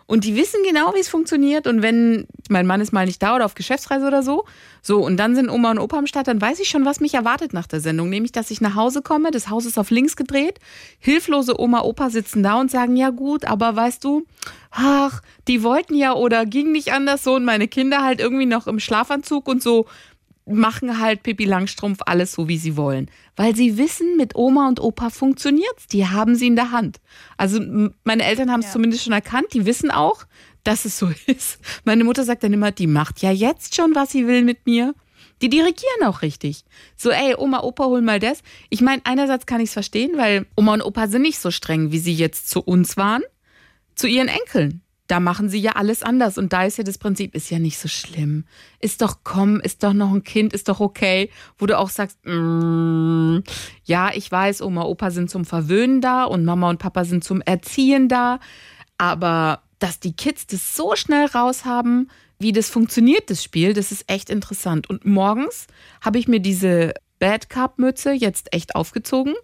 Und 0.06 0.24
die 0.24 0.36
wissen 0.36 0.60
genau, 0.66 0.94
wie 0.94 1.00
es 1.00 1.08
funktioniert. 1.08 1.66
Und 1.66 1.80
wenn 1.80 2.26
mein 2.50 2.66
Mann 2.66 2.80
ist 2.80 2.92
mal 2.92 3.06
nicht 3.06 3.22
da 3.22 3.36
oder 3.36 3.46
auf 3.46 3.54
Geschäftsreise 3.54 4.06
oder 4.06 4.22
so, 4.22 4.44
so, 4.82 5.02
und 5.02 5.16
dann 5.16 5.34
sind 5.34 5.48
Oma 5.48 5.70
und 5.70 5.78
Opa 5.78 5.96
am 5.96 6.06
Start, 6.06 6.28
dann 6.28 6.40
weiß 6.40 6.60
ich 6.60 6.68
schon, 6.68 6.84
was 6.84 7.00
mich 7.00 7.14
erwartet 7.14 7.54
nach 7.54 7.66
der 7.66 7.80
Sendung. 7.80 8.10
Nämlich, 8.10 8.32
dass 8.32 8.50
ich 8.50 8.60
nach 8.60 8.74
Hause 8.74 9.00
komme, 9.00 9.30
das 9.30 9.48
Haus 9.48 9.64
ist 9.64 9.78
auf 9.78 9.90
links 9.90 10.14
gedreht, 10.14 10.60
hilflose 10.98 11.58
Oma, 11.58 11.80
Opa 11.80 12.10
sitzen 12.10 12.42
da 12.42 12.60
und 12.60 12.70
sagen, 12.70 12.96
ja 12.96 13.08
gut, 13.08 13.46
aber 13.46 13.74
weißt 13.74 14.04
du, 14.04 14.26
ach, 14.70 15.22
die 15.48 15.62
wollten 15.62 15.94
ja 15.94 16.12
oder 16.12 16.44
ging 16.44 16.72
nicht 16.72 16.92
anders 16.92 17.24
so 17.24 17.34
und 17.34 17.44
meine 17.44 17.66
Kinder 17.66 18.02
halt 18.02 18.20
irgendwie 18.20 18.46
noch 18.46 18.66
im 18.66 18.80
Schlafanzug 18.80 19.48
und 19.48 19.62
so 19.62 19.86
machen 20.46 21.00
halt 21.00 21.22
Pippi 21.22 21.44
Langstrumpf 21.44 22.00
alles 22.06 22.32
so, 22.32 22.48
wie 22.48 22.58
sie 22.58 22.76
wollen. 22.76 23.10
Weil 23.36 23.56
sie 23.56 23.78
wissen, 23.78 24.16
mit 24.16 24.34
Oma 24.34 24.68
und 24.68 24.80
Opa 24.80 25.10
funktioniert's. 25.10 25.86
Die 25.86 26.06
haben 26.06 26.34
sie 26.34 26.46
in 26.46 26.56
der 26.56 26.70
Hand. 26.70 27.00
Also 27.36 27.60
meine 28.04 28.24
Eltern 28.24 28.50
haben 28.50 28.60
es 28.60 28.72
zumindest 28.72 29.04
schon 29.04 29.12
erkannt. 29.12 29.46
Die 29.54 29.64
wissen 29.64 29.90
auch, 29.90 30.24
dass 30.62 30.84
es 30.84 30.98
so 30.98 31.10
ist. 31.26 31.58
Meine 31.84 32.04
Mutter 32.04 32.24
sagt 32.24 32.42
dann 32.42 32.52
immer, 32.52 32.72
die 32.72 32.86
macht 32.86 33.22
ja 33.22 33.30
jetzt 33.30 33.74
schon, 33.74 33.94
was 33.94 34.10
sie 34.12 34.26
will 34.26 34.42
mit 34.42 34.66
mir. 34.66 34.94
Die 35.42 35.48
dirigieren 35.48 36.04
auch 36.04 36.22
richtig. 36.22 36.64
So, 36.96 37.10
ey, 37.10 37.34
Oma, 37.36 37.60
Opa, 37.62 37.86
hol 37.86 38.02
mal 38.02 38.20
das. 38.20 38.42
Ich 38.70 38.80
meine, 38.80 39.02
einerseits 39.04 39.46
kann 39.46 39.60
ich 39.60 39.68
es 39.68 39.72
verstehen, 39.72 40.12
weil 40.16 40.46
Oma 40.56 40.74
und 40.74 40.82
Opa 40.82 41.08
sind 41.08 41.22
nicht 41.22 41.38
so 41.38 41.50
streng, 41.50 41.90
wie 41.90 41.98
sie 41.98 42.14
jetzt 42.14 42.48
zu 42.48 42.60
uns 42.60 42.96
waren, 42.96 43.22
zu 43.94 44.06
ihren 44.06 44.28
Enkeln. 44.28 44.83
Da 45.06 45.20
machen 45.20 45.48
sie 45.50 45.58
ja 45.58 45.72
alles 45.72 46.02
anders. 46.02 46.38
Und 46.38 46.52
da 46.52 46.64
ist 46.64 46.78
ja 46.78 46.84
das 46.84 46.98
Prinzip, 46.98 47.34
ist 47.34 47.50
ja 47.50 47.58
nicht 47.58 47.78
so 47.78 47.88
schlimm. 47.88 48.44
Ist 48.80 49.02
doch, 49.02 49.18
komm, 49.22 49.60
ist 49.60 49.82
doch 49.82 49.92
noch 49.92 50.12
ein 50.12 50.24
Kind, 50.24 50.52
ist 50.52 50.68
doch 50.68 50.80
okay. 50.80 51.30
Wo 51.58 51.66
du 51.66 51.78
auch 51.78 51.90
sagst, 51.90 52.18
mm, 52.24 53.40
ja, 53.84 54.10
ich 54.14 54.30
weiß, 54.30 54.62
Oma, 54.62 54.84
Opa 54.84 55.10
sind 55.10 55.30
zum 55.30 55.44
Verwöhnen 55.44 56.00
da 56.00 56.24
und 56.24 56.44
Mama 56.44 56.70
und 56.70 56.78
Papa 56.78 57.04
sind 57.04 57.22
zum 57.22 57.42
Erziehen 57.42 58.08
da. 58.08 58.40
Aber 58.96 59.62
dass 59.78 60.00
die 60.00 60.16
Kids 60.16 60.46
das 60.46 60.74
so 60.74 60.96
schnell 60.96 61.26
raushaben, 61.26 62.10
wie 62.38 62.52
das 62.52 62.70
funktioniert, 62.70 63.30
das 63.30 63.42
Spiel, 63.42 63.74
das 63.74 63.92
ist 63.92 64.10
echt 64.10 64.30
interessant. 64.30 64.88
Und 64.88 65.04
morgens 65.04 65.66
habe 66.00 66.18
ich 66.18 66.28
mir 66.28 66.40
diese 66.40 66.94
Bad 67.18 67.48
Cup 67.48 67.78
Mütze 67.78 68.12
jetzt 68.12 68.52
echt 68.52 68.74
aufgezogen. 68.74 69.34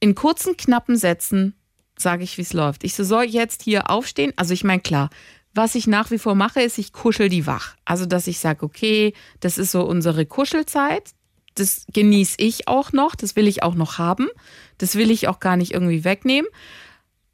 In 0.00 0.14
kurzen, 0.14 0.56
knappen 0.56 0.96
Sätzen 0.96 1.54
sage 1.98 2.24
ich, 2.24 2.36
wie 2.38 2.42
es 2.42 2.52
läuft. 2.52 2.84
Ich 2.84 2.94
so, 2.94 3.04
soll 3.04 3.24
jetzt 3.24 3.62
hier 3.62 3.90
aufstehen. 3.90 4.32
Also 4.36 4.54
ich 4.54 4.64
meine, 4.64 4.80
klar, 4.80 5.10
was 5.56 5.74
ich 5.74 5.86
nach 5.86 6.10
wie 6.10 6.18
vor 6.18 6.34
mache, 6.34 6.60
ist, 6.60 6.78
ich 6.78 6.92
kuschel 6.92 7.28
die 7.28 7.46
wach. 7.46 7.76
Also, 7.86 8.04
dass 8.04 8.26
ich 8.26 8.38
sage, 8.38 8.64
okay, 8.64 9.14
das 9.40 9.56
ist 9.56 9.72
so 9.72 9.82
unsere 9.82 10.26
Kuschelzeit. 10.26 11.10
Das 11.54 11.86
genieße 11.92 12.36
ich 12.38 12.68
auch 12.68 12.92
noch. 12.92 13.14
Das 13.14 13.36
will 13.36 13.48
ich 13.48 13.62
auch 13.62 13.74
noch 13.74 13.96
haben. 13.96 14.28
Das 14.76 14.96
will 14.96 15.10
ich 15.10 15.28
auch 15.28 15.40
gar 15.40 15.56
nicht 15.56 15.72
irgendwie 15.72 16.04
wegnehmen. 16.04 16.50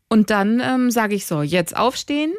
Und 0.09 0.31
dann 0.31 0.61
ähm, 0.61 0.91
sage 0.91 1.17
ich 1.17 1.27
so, 1.27 1.43
jetzt 1.43 1.77
aufstehen, 1.77 2.33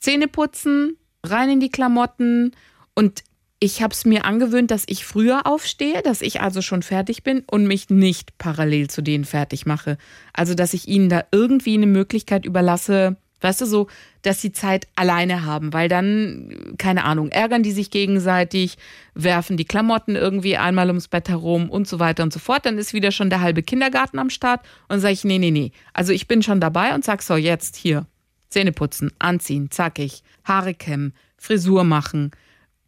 Zähne 0.00 0.26
putzen, 0.26 0.96
rein 1.22 1.50
in 1.50 1.60
die 1.60 1.70
Klamotten. 1.70 2.56
Und 2.94 3.22
ich 3.62 3.80
habe 3.80 3.94
es 3.94 4.04
mir 4.04 4.24
angewöhnt, 4.24 4.72
dass 4.72 4.82
ich 4.88 5.04
früher 5.04 5.46
aufstehe, 5.46 6.02
dass 6.02 6.20
ich 6.20 6.40
also 6.40 6.62
schon 6.62 6.82
fertig 6.82 7.22
bin 7.22 7.44
und 7.48 7.68
mich 7.68 7.90
nicht 7.90 8.36
parallel 8.36 8.90
zu 8.90 9.02
denen 9.02 9.24
fertig 9.24 9.66
mache. 9.66 9.98
Also, 10.32 10.54
dass 10.54 10.74
ich 10.74 10.88
ihnen 10.88 11.08
da 11.08 11.22
irgendwie 11.30 11.74
eine 11.74 11.86
Möglichkeit 11.86 12.44
überlasse, 12.44 13.16
weißt 13.40 13.60
du, 13.60 13.66
so, 13.66 13.86
dass 14.22 14.40
sie 14.40 14.50
Zeit 14.50 14.88
alleine 14.96 15.44
haben, 15.44 15.72
weil 15.72 15.88
dann, 15.88 16.74
keine 16.76 17.04
Ahnung, 17.04 17.30
ärgern 17.30 17.62
die 17.62 17.70
sich 17.70 17.92
gegenseitig, 17.92 18.78
werfen 19.14 19.56
die 19.56 19.64
Klamotten 19.64 20.16
irgendwie 20.16 20.56
einmal 20.56 20.88
ums 20.88 21.06
Bett 21.06 21.28
herum 21.28 21.70
und 21.70 21.86
so 21.86 22.00
weiter 22.00 22.24
und 22.24 22.32
so 22.32 22.40
fort. 22.40 22.66
Dann 22.66 22.78
ist 22.78 22.94
wieder 22.94 23.12
schon 23.12 23.30
der 23.30 23.42
halbe 23.42 23.62
Kindergarten 23.62 24.18
am 24.18 24.30
Start 24.30 24.62
und 24.88 24.98
sage 24.98 25.12
ich, 25.12 25.22
nee, 25.22 25.38
nee, 25.38 25.52
nee. 25.52 25.70
Also 25.92 26.12
ich 26.12 26.26
bin 26.26 26.42
schon 26.42 26.58
dabei 26.58 26.96
und 26.96 27.04
sag 27.04 27.22
so, 27.22 27.36
jetzt 27.36 27.76
hier, 27.76 28.06
Zähne 28.48 28.72
putzen, 28.72 29.12
anziehen, 29.20 29.70
zackig, 29.70 30.24
Haare 30.42 30.74
kämmen, 30.74 31.14
Frisur 31.36 31.84
machen, 31.84 32.32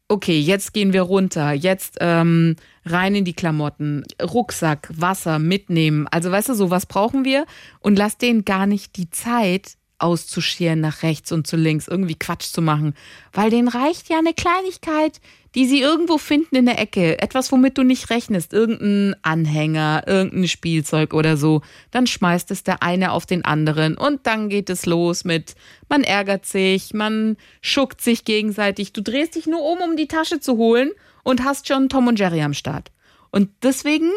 okay, 0.08 0.38
jetzt 0.38 0.74
gehen 0.74 0.92
wir 0.92 1.02
runter, 1.02 1.52
jetzt 1.52 1.98
ähm, 2.00 2.56
rein 2.84 3.14
in 3.14 3.24
die 3.24 3.32
Klamotten, 3.32 4.04
Rucksack, 4.22 4.90
Wasser 4.94 5.38
mitnehmen. 5.38 6.06
Also 6.10 6.30
weißt 6.30 6.50
du, 6.50 6.54
so 6.54 6.70
was 6.70 6.86
brauchen 6.86 7.24
wir? 7.24 7.46
Und 7.80 7.96
lass 7.96 8.18
denen 8.18 8.44
gar 8.44 8.66
nicht 8.66 8.96
die 8.96 9.10
Zeit 9.10 9.76
auszuscheren 10.04 10.80
nach 10.80 11.02
rechts 11.02 11.32
und 11.32 11.46
zu 11.46 11.56
links, 11.56 11.88
irgendwie 11.88 12.14
Quatsch 12.14 12.52
zu 12.52 12.60
machen, 12.60 12.94
weil 13.32 13.48
denen 13.48 13.68
reicht 13.68 14.10
ja 14.10 14.18
eine 14.18 14.34
Kleinigkeit, 14.34 15.20
die 15.54 15.66
sie 15.66 15.80
irgendwo 15.80 16.18
finden 16.18 16.56
in 16.56 16.66
der 16.66 16.78
Ecke, 16.78 17.18
etwas, 17.20 17.50
womit 17.50 17.78
du 17.78 17.84
nicht 17.84 18.10
rechnest, 18.10 18.52
irgendein 18.52 19.16
Anhänger, 19.22 20.02
irgendein 20.06 20.48
Spielzeug 20.48 21.14
oder 21.14 21.36
so, 21.36 21.62
dann 21.90 22.06
schmeißt 22.06 22.50
es 22.50 22.64
der 22.64 22.82
eine 22.82 23.12
auf 23.12 23.24
den 23.24 23.44
anderen 23.44 23.96
und 23.96 24.26
dann 24.26 24.48
geht 24.48 24.68
es 24.68 24.84
los 24.84 25.24
mit, 25.24 25.54
man 25.88 26.04
ärgert 26.04 26.44
sich, 26.44 26.92
man 26.92 27.36
schuckt 27.62 28.00
sich 28.02 28.24
gegenseitig, 28.24 28.92
du 28.92 29.02
drehst 29.02 29.36
dich 29.36 29.46
nur 29.46 29.62
um, 29.62 29.78
um 29.78 29.96
die 29.96 30.08
Tasche 30.08 30.40
zu 30.40 30.56
holen 30.56 30.90
und 31.22 31.44
hast 31.44 31.66
schon 31.66 31.88
Tom 31.88 32.08
und 32.08 32.18
Jerry 32.18 32.42
am 32.42 32.54
Start. 32.54 32.90
Und 33.30 33.48
deswegen 33.62 34.10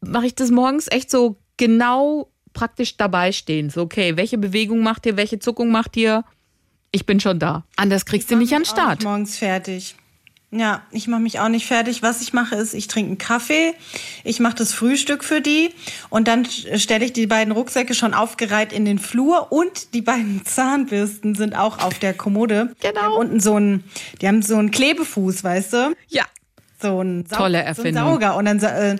mache 0.00 0.26
ich 0.26 0.34
das 0.34 0.50
morgens 0.50 0.88
echt 0.90 1.10
so 1.10 1.36
genau 1.56 2.28
praktisch 2.56 2.96
dabei 2.96 3.30
stehen. 3.30 3.70
So, 3.70 3.82
okay, 3.82 4.16
welche 4.16 4.38
Bewegung 4.38 4.80
macht 4.82 5.06
ihr, 5.06 5.16
welche 5.16 5.38
Zuckung 5.38 5.70
macht 5.70 5.96
ihr? 5.96 6.24
Ich 6.90 7.06
bin 7.06 7.20
schon 7.20 7.38
da. 7.38 7.64
Anders 7.76 8.06
kriegst 8.06 8.30
du 8.30 8.36
nicht 8.36 8.52
an 8.54 8.62
den 8.62 8.66
Start. 8.66 9.04
morgens 9.04 9.36
fertig. 9.36 9.94
Ja, 10.52 10.82
ich 10.92 11.08
mache 11.08 11.20
mich 11.20 11.40
auch 11.40 11.48
nicht 11.48 11.66
fertig. 11.66 12.02
Was 12.02 12.22
ich 12.22 12.32
mache, 12.32 12.54
ist, 12.54 12.72
ich 12.72 12.86
trinke 12.86 13.08
einen 13.08 13.18
Kaffee, 13.18 13.74
ich 14.24 14.38
mache 14.40 14.54
das 14.54 14.72
Frühstück 14.72 15.24
für 15.24 15.40
die 15.40 15.70
und 16.08 16.28
dann 16.28 16.46
stelle 16.46 17.04
ich 17.04 17.12
die 17.12 17.26
beiden 17.26 17.52
Rucksäcke 17.52 17.94
schon 17.94 18.14
aufgereiht 18.14 18.72
in 18.72 18.84
den 18.84 18.98
Flur 18.98 19.52
und 19.52 19.92
die 19.92 20.02
beiden 20.02 20.44
Zahnbürsten 20.46 21.34
sind 21.34 21.54
auch 21.54 21.80
auf 21.80 21.98
der 21.98 22.14
Kommode. 22.14 22.74
Genau. 22.80 22.92
Die 22.92 22.98
haben 22.98 23.12
unten 23.14 23.40
so 23.40 23.56
einen, 23.56 23.84
die 24.22 24.28
haben 24.28 24.40
so 24.40 24.56
einen 24.56 24.70
Klebefuß, 24.70 25.44
weißt 25.44 25.72
du? 25.74 25.96
Ja. 26.08 26.24
So 26.80 27.02
ein 27.02 27.26
Sau 27.26 27.36
Tolle 27.38 27.58
So 27.58 27.62
ein 27.62 27.66
Erfindung. 27.66 28.04
Sauger 28.04 28.36
und 28.36 28.44
dann 28.44 28.60
äh, 28.60 28.96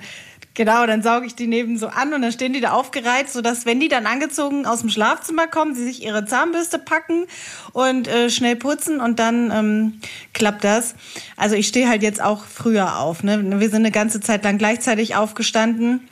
genau, 0.57 0.85
dann 0.87 1.03
sauge 1.03 1.27
ich 1.27 1.37
die 1.37 1.47
neben 1.47 1.79
so 1.79 1.87
an 1.87 2.13
und 2.13 2.23
dann 2.23 2.33
stehen 2.33 2.53
die 2.53 2.61
da 2.61 2.73
aufgereiht, 2.73 3.31
sodass 3.31 3.65
wenn 3.65 3.79
die 3.79 3.89
dann 3.89 4.07
angezogen 4.07 4.67
aus 4.67 4.81
dem 4.81 4.91
Schlafzimmer 4.91 5.47
kommen, 5.47 5.77
sie 5.77 5.85
sich 5.85 6.03
ihre 6.03 6.25
Zahnbürste 6.25 6.81
packen 6.81 7.27
und 7.73 8.09
äh, 8.09 8.29
schnell 8.29 8.57
putzen 8.57 9.01
und 9.01 9.21
dann 9.21 9.53
ähm, 9.53 10.01
klappt 10.33 10.65
das. 10.65 10.97
Also 11.37 11.55
ich 11.55 11.69
stehe 11.69 11.89
halt 11.89 12.03
jetzt 12.03 12.21
auch 12.21 12.45
früher 12.45 12.99
auf. 12.99 13.23
Ne? 13.23 13.61
Wir 13.61 13.69
sind 13.69 13.83
eine 13.83 13.93
ganze 13.93 14.21
Zeit 14.21 14.43
lang 14.43 14.59
gleichzeitig 14.59 15.15
aufgestanden 15.15 16.09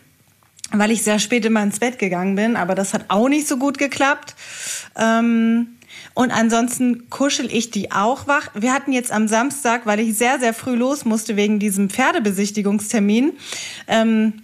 weil 0.72 0.90
ich 0.90 1.02
sehr 1.02 1.18
spät 1.18 1.44
immer 1.44 1.62
ins 1.62 1.78
Bett 1.78 1.98
gegangen 1.98 2.34
bin, 2.34 2.56
aber 2.56 2.74
das 2.74 2.94
hat 2.94 3.04
auch 3.08 3.28
nicht 3.28 3.46
so 3.46 3.58
gut 3.58 3.78
geklappt. 3.78 4.34
Ähm, 4.96 5.76
und 6.14 6.30
ansonsten 6.30 7.10
kuschel 7.10 7.52
ich 7.52 7.70
die 7.70 7.90
auch 7.92 8.26
wach. 8.26 8.48
Wir 8.54 8.72
hatten 8.72 8.92
jetzt 8.92 9.12
am 9.12 9.28
Samstag, 9.28 9.84
weil 9.84 10.00
ich 10.00 10.16
sehr, 10.16 10.38
sehr 10.38 10.54
früh 10.54 10.74
los 10.74 11.04
musste 11.04 11.36
wegen 11.36 11.58
diesem 11.58 11.90
Pferdebesichtigungstermin, 11.90 13.32
ähm, 13.88 14.34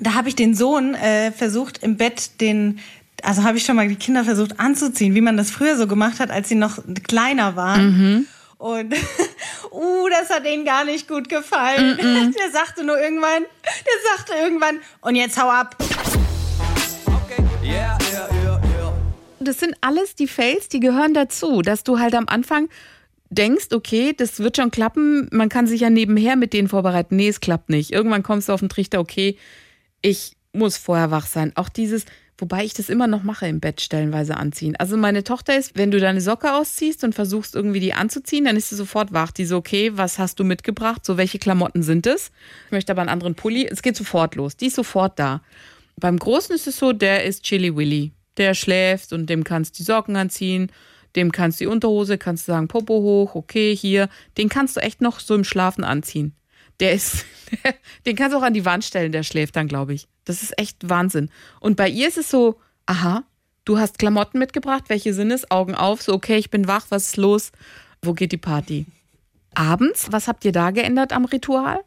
da 0.00 0.14
habe 0.14 0.28
ich 0.28 0.34
den 0.34 0.54
Sohn 0.54 0.94
äh, 0.94 1.30
versucht 1.30 1.78
im 1.82 1.96
Bett 1.96 2.40
den 2.40 2.80
also 3.22 3.42
habe 3.42 3.56
ich 3.56 3.64
schon 3.64 3.76
mal 3.76 3.88
die 3.88 3.96
Kinder 3.96 4.24
versucht 4.24 4.60
anzuziehen, 4.60 5.14
wie 5.14 5.20
man 5.20 5.36
das 5.36 5.50
früher 5.50 5.76
so 5.76 5.86
gemacht 5.86 6.20
hat, 6.20 6.30
als 6.30 6.48
sie 6.48 6.56
noch 6.56 6.78
kleiner 7.06 7.56
waren. 7.56 8.26
Und 8.58 8.94
uh, 9.72 10.08
das 10.10 10.30
hat 10.30 10.46
ihnen 10.46 10.64
gar 10.64 10.84
nicht 10.84 11.08
gut 11.08 11.28
gefallen. 11.28 11.96
Der 12.38 12.50
sagte 12.50 12.84
nur 12.84 12.98
irgendwann, 12.98 13.42
der 13.42 14.16
sagte 14.16 14.32
irgendwann, 14.42 14.78
und 15.00 15.16
jetzt 15.16 15.40
hau 15.40 15.48
ab. 15.48 15.76
Das 19.44 19.60
sind 19.60 19.76
alles 19.80 20.14
die 20.14 20.26
Fails, 20.26 20.68
die 20.68 20.80
gehören 20.80 21.14
dazu, 21.14 21.62
dass 21.62 21.84
du 21.84 21.98
halt 21.98 22.14
am 22.14 22.28
Anfang 22.28 22.68
denkst, 23.30 23.68
okay, 23.72 24.14
das 24.16 24.40
wird 24.40 24.56
schon 24.56 24.70
klappen, 24.70 25.28
man 25.32 25.48
kann 25.48 25.66
sich 25.66 25.80
ja 25.80 25.90
nebenher 25.90 26.36
mit 26.36 26.52
denen 26.52 26.68
vorbereiten. 26.68 27.16
Nee, 27.16 27.28
es 27.28 27.40
klappt 27.40 27.68
nicht. 27.68 27.92
Irgendwann 27.92 28.22
kommst 28.22 28.48
du 28.48 28.52
auf 28.52 28.60
den 28.60 28.68
Trichter, 28.68 29.00
okay, 29.00 29.36
ich 30.02 30.36
muss 30.52 30.76
vorher 30.76 31.10
wach 31.10 31.26
sein. 31.26 31.52
Auch 31.56 31.68
dieses, 31.68 32.04
wobei 32.38 32.64
ich 32.64 32.74
das 32.74 32.88
immer 32.88 33.06
noch 33.06 33.22
mache 33.22 33.46
im 33.46 33.60
Bett 33.60 33.80
stellenweise 33.80 34.36
anziehen. 34.36 34.76
Also 34.76 34.96
meine 34.96 35.24
Tochter 35.24 35.56
ist, 35.56 35.76
wenn 35.76 35.90
du 35.90 35.98
deine 35.98 36.20
Socke 36.20 36.54
ausziehst 36.54 37.04
und 37.04 37.14
versuchst 37.14 37.54
irgendwie 37.54 37.80
die 37.80 37.92
anzuziehen, 37.92 38.44
dann 38.44 38.56
ist 38.56 38.70
sie 38.70 38.76
sofort 38.76 39.12
wach. 39.12 39.32
Die 39.32 39.44
so, 39.44 39.56
okay, 39.56 39.92
was 39.94 40.18
hast 40.18 40.38
du 40.38 40.44
mitgebracht? 40.44 41.04
So, 41.04 41.16
welche 41.16 41.38
Klamotten 41.38 41.82
sind 41.82 42.06
es? 42.06 42.30
Ich 42.66 42.72
möchte 42.72 42.92
aber 42.92 43.02
einen 43.02 43.10
anderen 43.10 43.34
Pulli. 43.34 43.66
Es 43.66 43.82
geht 43.82 43.96
sofort 43.96 44.36
los. 44.36 44.56
Die 44.56 44.66
ist 44.66 44.76
sofort 44.76 45.18
da. 45.18 45.42
Beim 45.96 46.18
Großen 46.18 46.54
ist 46.54 46.66
es 46.66 46.78
so, 46.78 46.92
der 46.92 47.24
ist 47.24 47.42
Chili 47.42 47.74
Willy. 47.74 48.12
Der 48.36 48.54
schläft 48.54 49.12
und 49.12 49.26
dem 49.26 49.44
kannst 49.44 49.74
du 49.74 49.76
die 49.78 49.84
Socken 49.84 50.16
anziehen, 50.16 50.70
dem 51.16 51.30
kannst 51.30 51.60
du 51.60 51.64
die 51.64 51.68
Unterhose, 51.68 52.18
kannst 52.18 52.48
du 52.48 52.52
sagen, 52.52 52.68
Popo 52.68 52.94
hoch, 52.94 53.34
okay, 53.34 53.74
hier. 53.74 54.08
Den 54.36 54.48
kannst 54.48 54.76
du 54.76 54.80
echt 54.80 55.00
noch 55.00 55.20
so 55.20 55.34
im 55.34 55.44
Schlafen 55.44 55.84
anziehen. 55.84 56.34
Der 56.80 56.92
ist, 56.92 57.24
den 58.06 58.16
kannst 58.16 58.34
du 58.34 58.38
auch 58.38 58.42
an 58.42 58.54
die 58.54 58.64
Wand 58.64 58.84
stellen, 58.84 59.12
der 59.12 59.22
schläft 59.22 59.54
dann, 59.56 59.68
glaube 59.68 59.94
ich. 59.94 60.08
Das 60.24 60.42
ist 60.42 60.58
echt 60.58 60.88
Wahnsinn. 60.88 61.30
Und 61.60 61.76
bei 61.76 61.88
ihr 61.88 62.08
ist 62.08 62.18
es 62.18 62.30
so, 62.30 62.58
aha, 62.86 63.22
du 63.64 63.78
hast 63.78 63.98
Klamotten 63.98 64.38
mitgebracht, 64.38 64.84
welche 64.88 65.14
sind 65.14 65.30
es? 65.30 65.50
Augen 65.50 65.74
auf, 65.74 66.02
so, 66.02 66.12
okay, 66.12 66.36
ich 66.36 66.50
bin 66.50 66.66
wach, 66.66 66.86
was 66.88 67.06
ist 67.06 67.16
los? 67.16 67.52
Wo 68.02 68.12
geht 68.12 68.32
die 68.32 68.38
Party? 68.38 68.86
Abends, 69.54 70.08
was 70.10 70.26
habt 70.26 70.44
ihr 70.44 70.52
da 70.52 70.72
geändert 70.72 71.12
am 71.12 71.24
Ritual? 71.26 71.80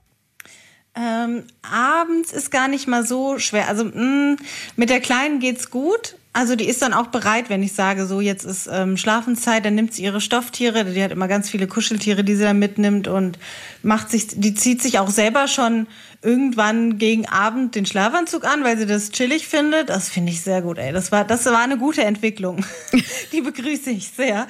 Ähm, 1.00 1.44
abends 1.62 2.34
ist 2.34 2.50
gar 2.50 2.68
nicht 2.68 2.88
mal 2.88 3.06
so 3.06 3.38
schwer. 3.38 3.68
Also 3.68 3.86
mh, 3.86 4.38
mit 4.76 4.90
der 4.90 5.00
Kleinen 5.00 5.40
geht's 5.40 5.70
gut. 5.70 6.16
Also 6.34 6.56
die 6.56 6.66
ist 6.66 6.82
dann 6.82 6.94
auch 6.94 7.08
bereit, 7.08 7.50
wenn 7.50 7.64
ich 7.64 7.74
sage, 7.74 8.06
so 8.06 8.22
jetzt 8.22 8.46
ist 8.46 8.70
ähm, 8.72 8.96
Schlafenszeit, 8.96 9.66
dann 9.66 9.74
nimmt 9.74 9.94
sie 9.94 10.04
ihre 10.04 10.22
Stofftiere, 10.22 10.86
die 10.86 11.04
hat 11.04 11.12
immer 11.12 11.28
ganz 11.28 11.50
viele 11.50 11.66
Kuscheltiere, 11.66 12.24
die 12.24 12.36
sie 12.36 12.44
dann 12.44 12.60
mitnimmt 12.60 13.08
und 13.08 13.40
macht 13.82 14.12
sich, 14.12 14.28
die 14.28 14.54
zieht 14.54 14.82
sich 14.84 15.00
auch 15.00 15.10
selber 15.10 15.48
schon 15.48 15.88
irgendwann 16.22 16.98
gegen 16.98 17.28
Abend 17.28 17.74
den 17.74 17.86
Schlafanzug 17.86 18.46
an, 18.46 18.64
weil 18.64 18.78
sie 18.78 18.86
das 18.86 19.12
chillig 19.12 19.48
findet. 19.48 19.90
Das 19.90 20.10
finde 20.10 20.32
ich 20.32 20.42
sehr 20.42 20.62
gut, 20.62 20.78
ey. 20.78 20.92
Das 20.92 21.12
war, 21.12 21.26
das 21.26 21.46
war 21.46 21.60
eine 21.60 21.78
gute 21.78 22.04
Entwicklung. 22.04 22.64
die 23.32 23.42
begrüße 23.42 23.92
ich 23.92 24.10
sehr. 24.10 24.48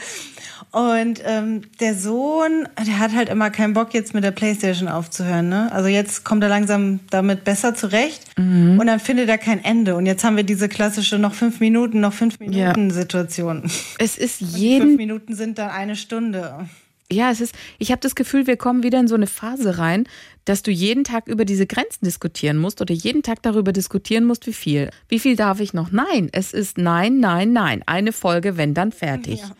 Und 0.71 1.21
ähm, 1.25 1.61
der 1.79 1.95
Sohn, 1.95 2.67
der 2.85 2.99
hat 2.99 3.15
halt 3.15 3.29
immer 3.29 3.49
keinen 3.49 3.73
Bock, 3.73 3.93
jetzt 3.93 4.13
mit 4.13 4.23
der 4.23 4.31
Playstation 4.31 4.89
aufzuhören. 4.89 5.49
Ne? 5.49 5.71
Also 5.71 5.87
jetzt 5.87 6.25
kommt 6.25 6.43
er 6.43 6.49
langsam 6.49 6.99
damit 7.09 7.43
besser 7.45 7.73
zurecht 7.73 8.21
und 8.37 8.85
dann 8.85 8.99
findet 8.99 9.29
er 9.29 9.37
kein 9.37 9.63
Ende. 9.63 9.95
Und 9.95 10.05
jetzt 10.05 10.23
haben 10.23 10.35
wir 10.35 10.43
diese 10.43 10.67
klassische 10.67 11.17
noch 11.17 11.33
fünf 11.33 11.59
Minuten, 11.59 12.01
noch 12.01 12.13
fünf 12.13 12.39
Minuten 12.39 12.91
Situation. 12.91 13.63
Es 13.97 14.17
ist 14.17 14.39
Fünf 14.39 14.57
jeden 14.57 14.95
Minuten 14.97 15.35
sind 15.35 15.57
dann 15.57 15.69
eine 15.69 15.95
Stunde. 15.95 16.67
Ja, 17.11 17.31
es 17.31 17.39
ist, 17.39 17.55
ich 17.79 17.91
habe 17.91 18.01
das 18.01 18.15
Gefühl, 18.15 18.47
wir 18.47 18.57
kommen 18.57 18.83
wieder 18.83 18.99
in 18.99 19.07
so 19.07 19.15
eine 19.15 19.27
Phase 19.27 19.77
rein, 19.77 20.07
dass 20.43 20.61
du 20.61 20.71
jeden 20.71 21.05
Tag 21.05 21.27
über 21.27 21.45
diese 21.45 21.65
Grenzen 21.65 22.03
diskutieren 22.03 22.57
musst 22.57 22.81
oder 22.81 22.93
jeden 22.93 23.23
Tag 23.23 23.41
darüber 23.41 23.71
diskutieren 23.71 24.25
musst, 24.25 24.45
wie 24.45 24.53
viel. 24.53 24.89
Wie 25.07 25.19
viel 25.19 25.37
darf 25.37 25.61
ich 25.61 25.73
noch? 25.73 25.91
Nein, 25.91 26.29
es 26.33 26.53
ist 26.53 26.77
nein, 26.77 27.19
nein, 27.19 27.53
nein. 27.53 27.81
Eine 27.85 28.11
Folge, 28.11 28.57
wenn 28.57 28.73
dann 28.73 28.91
fertig. 28.91 29.39
Ja. 29.39 29.51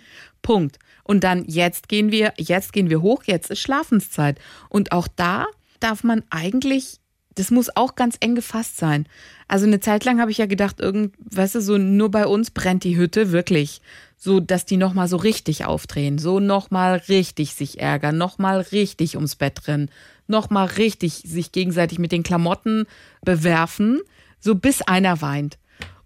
Punkt. 0.41 0.77
Und 1.07 1.23
dann 1.23 1.45
jetzt 1.45 1.89
gehen 1.89 2.11
wir, 2.11 2.33
jetzt 2.37 2.73
gehen 2.73 2.89
wir 2.89 3.01
hoch, 3.01 3.23
jetzt 3.25 3.49
ist 3.49 3.59
Schlafenszeit. 3.59 4.37
Und 4.69 4.91
auch 4.91 5.07
da 5.07 5.45
darf 5.79 6.03
man 6.03 6.23
eigentlich, 6.29 6.99
das 7.35 7.49
muss 7.49 7.75
auch 7.75 7.95
ganz 7.95 8.17
eng 8.19 8.35
gefasst 8.35 8.77
sein. 8.77 9.07
Also 9.47 9.65
eine 9.65 9.79
Zeit 9.79 10.03
lang 10.03 10.19
habe 10.19 10.31
ich 10.31 10.39
ja 10.39 10.47
gedacht, 10.47 10.79
irgend, 10.79 11.13
weißt 11.19 11.55
du, 11.55 11.61
so 11.61 11.77
nur 11.77 12.11
bei 12.11 12.27
uns 12.27 12.51
brennt 12.51 12.83
die 12.83 12.97
Hütte 12.97 13.31
wirklich, 13.31 13.81
so 14.17 14.39
dass 14.39 14.65
die 14.65 14.77
noch 14.77 14.93
mal 14.93 15.07
so 15.07 15.17
richtig 15.17 15.65
aufdrehen, 15.65 16.17
so 16.17 16.39
noch 16.39 16.71
mal 16.71 17.01
richtig 17.07 17.53
sich 17.53 17.79
ärgern, 17.79 18.17
noch 18.17 18.37
mal 18.37 18.59
richtig 18.59 19.15
ums 19.15 19.35
Bett 19.35 19.67
rennen, 19.67 19.89
noch 20.27 20.49
mal 20.49 20.65
richtig 20.65 21.23
sich 21.25 21.53
gegenseitig 21.53 21.99
mit 21.99 22.11
den 22.11 22.23
Klamotten 22.23 22.85
bewerfen, 23.23 24.01
so 24.39 24.55
bis 24.55 24.81
einer 24.81 25.21
weint. 25.21 25.57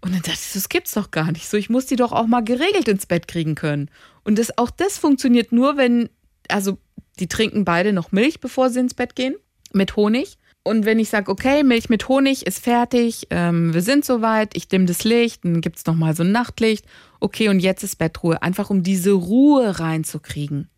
Und 0.02 0.12
dann 0.12 0.22
dachte 0.22 0.40
ich, 0.44 0.52
das 0.52 0.68
gibt's 0.68 0.94
doch 0.94 1.12
gar 1.12 1.30
nicht. 1.30 1.48
So, 1.48 1.56
ich 1.56 1.70
muss 1.70 1.86
die 1.86 1.96
doch 1.96 2.12
auch 2.12 2.26
mal 2.26 2.42
geregelt 2.42 2.88
ins 2.88 3.06
Bett 3.06 3.28
kriegen 3.28 3.54
können. 3.54 3.88
Und 4.24 4.36
das, 4.38 4.58
auch 4.58 4.70
das 4.70 4.98
funktioniert 4.98 5.52
nur, 5.52 5.76
wenn, 5.76 6.10
also 6.48 6.78
die 7.20 7.28
trinken 7.28 7.64
beide 7.64 7.92
noch 7.92 8.10
Milch, 8.10 8.40
bevor 8.40 8.68
sie 8.68 8.80
ins 8.80 8.94
Bett 8.94 9.14
gehen, 9.14 9.36
mit 9.72 9.94
Honig. 9.94 10.38
Und 10.64 10.84
wenn 10.84 10.98
ich 10.98 11.08
sage, 11.08 11.30
okay, 11.30 11.62
Milch 11.62 11.88
mit 11.88 12.08
Honig 12.08 12.46
ist 12.46 12.58
fertig, 12.58 13.28
ähm, 13.30 13.74
wir 13.74 13.82
sind 13.82 14.04
soweit, 14.04 14.56
ich 14.56 14.66
dimm 14.68 14.86
das 14.86 15.04
Licht, 15.04 15.44
dann 15.44 15.60
gibt's 15.60 15.86
noch 15.86 15.94
mal 15.94 16.16
so 16.16 16.24
ein 16.24 16.32
Nachtlicht. 16.32 16.84
Okay, 17.20 17.48
und 17.48 17.60
jetzt 17.60 17.84
ist 17.84 17.98
Bettruhe, 17.98 18.42
einfach 18.42 18.70
um 18.70 18.82
diese 18.82 19.12
Ruhe 19.12 19.78
reinzukriegen. 19.78 20.68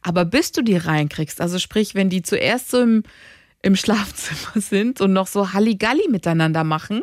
Aber 0.00 0.24
bis 0.24 0.52
du 0.52 0.62
die 0.62 0.76
reinkriegst, 0.76 1.42
also 1.42 1.58
sprich, 1.58 1.94
wenn 1.94 2.08
die 2.08 2.22
zuerst 2.22 2.70
so 2.70 2.80
im, 2.80 3.02
im 3.60 3.76
Schlafzimmer 3.76 4.52
sind 4.60 5.02
und 5.02 5.12
noch 5.12 5.26
so 5.26 5.52
Halligalli 5.52 6.08
miteinander 6.08 6.64
machen 6.64 7.02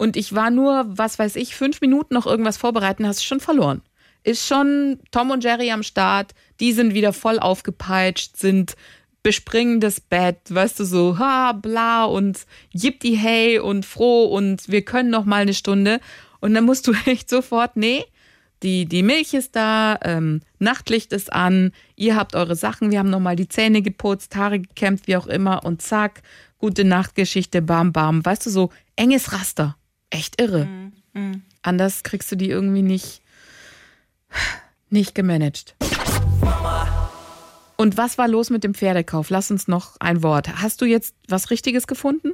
und 0.00 0.16
ich 0.16 0.34
war 0.34 0.48
nur, 0.48 0.86
was 0.88 1.18
weiß 1.18 1.36
ich, 1.36 1.54
fünf 1.54 1.82
Minuten 1.82 2.14
noch 2.14 2.26
irgendwas 2.26 2.56
vorbereiten, 2.56 3.06
hast 3.06 3.20
du 3.20 3.24
schon 3.24 3.38
verloren. 3.38 3.82
Ist 4.22 4.46
schon 4.46 4.98
Tom 5.10 5.30
und 5.30 5.44
Jerry 5.44 5.70
am 5.72 5.82
Start, 5.82 6.32
die 6.58 6.72
sind 6.72 6.94
wieder 6.94 7.12
voll 7.12 7.38
aufgepeitscht, 7.38 8.34
sind 8.38 8.76
bespringen 9.22 9.78
das 9.78 10.00
Bett, 10.00 10.38
weißt 10.48 10.80
du, 10.80 10.84
so, 10.86 11.18
ha, 11.18 11.52
bla 11.52 12.04
und 12.04 12.46
yippie 12.72 13.14
hey 13.14 13.58
und 13.58 13.84
froh 13.84 14.24
und 14.24 14.70
wir 14.70 14.86
können 14.86 15.10
noch 15.10 15.26
mal 15.26 15.42
eine 15.42 15.52
Stunde. 15.52 16.00
Und 16.40 16.54
dann 16.54 16.64
musst 16.64 16.86
du 16.86 16.94
echt 17.04 17.28
sofort, 17.28 17.76
nee, 17.76 18.02
die, 18.62 18.86
die 18.86 19.02
Milch 19.02 19.34
ist 19.34 19.54
da, 19.54 19.98
ähm, 20.00 20.40
Nachtlicht 20.58 21.12
ist 21.12 21.30
an, 21.30 21.72
ihr 21.94 22.16
habt 22.16 22.34
eure 22.34 22.56
Sachen, 22.56 22.90
wir 22.90 23.00
haben 23.00 23.10
noch 23.10 23.20
mal 23.20 23.36
die 23.36 23.48
Zähne 23.48 23.82
geputzt, 23.82 24.34
Haare 24.34 24.60
gekämmt, 24.60 25.08
wie 25.08 25.16
auch 25.16 25.26
immer 25.26 25.62
und 25.62 25.82
zack, 25.82 26.22
gute 26.56 26.84
Nachtgeschichte, 26.84 27.60
bam, 27.60 27.92
bam. 27.92 28.24
Weißt 28.24 28.46
du, 28.46 28.50
so 28.50 28.70
enges 28.96 29.34
Raster. 29.34 29.76
Echt 30.10 30.40
irre. 30.40 30.68
Anders 31.62 32.02
kriegst 32.02 32.30
du 32.30 32.36
die 32.36 32.50
irgendwie 32.50 32.82
nicht, 32.82 33.22
nicht 34.90 35.14
gemanagt. 35.14 35.74
Und 37.76 37.96
was 37.96 38.18
war 38.18 38.28
los 38.28 38.50
mit 38.50 38.62
dem 38.62 38.74
Pferdekauf? 38.74 39.30
Lass 39.30 39.50
uns 39.50 39.66
noch 39.66 39.96
ein 40.00 40.22
Wort. 40.22 40.60
Hast 40.60 40.82
du 40.82 40.84
jetzt 40.84 41.14
was 41.28 41.50
Richtiges 41.50 41.86
gefunden? 41.86 42.32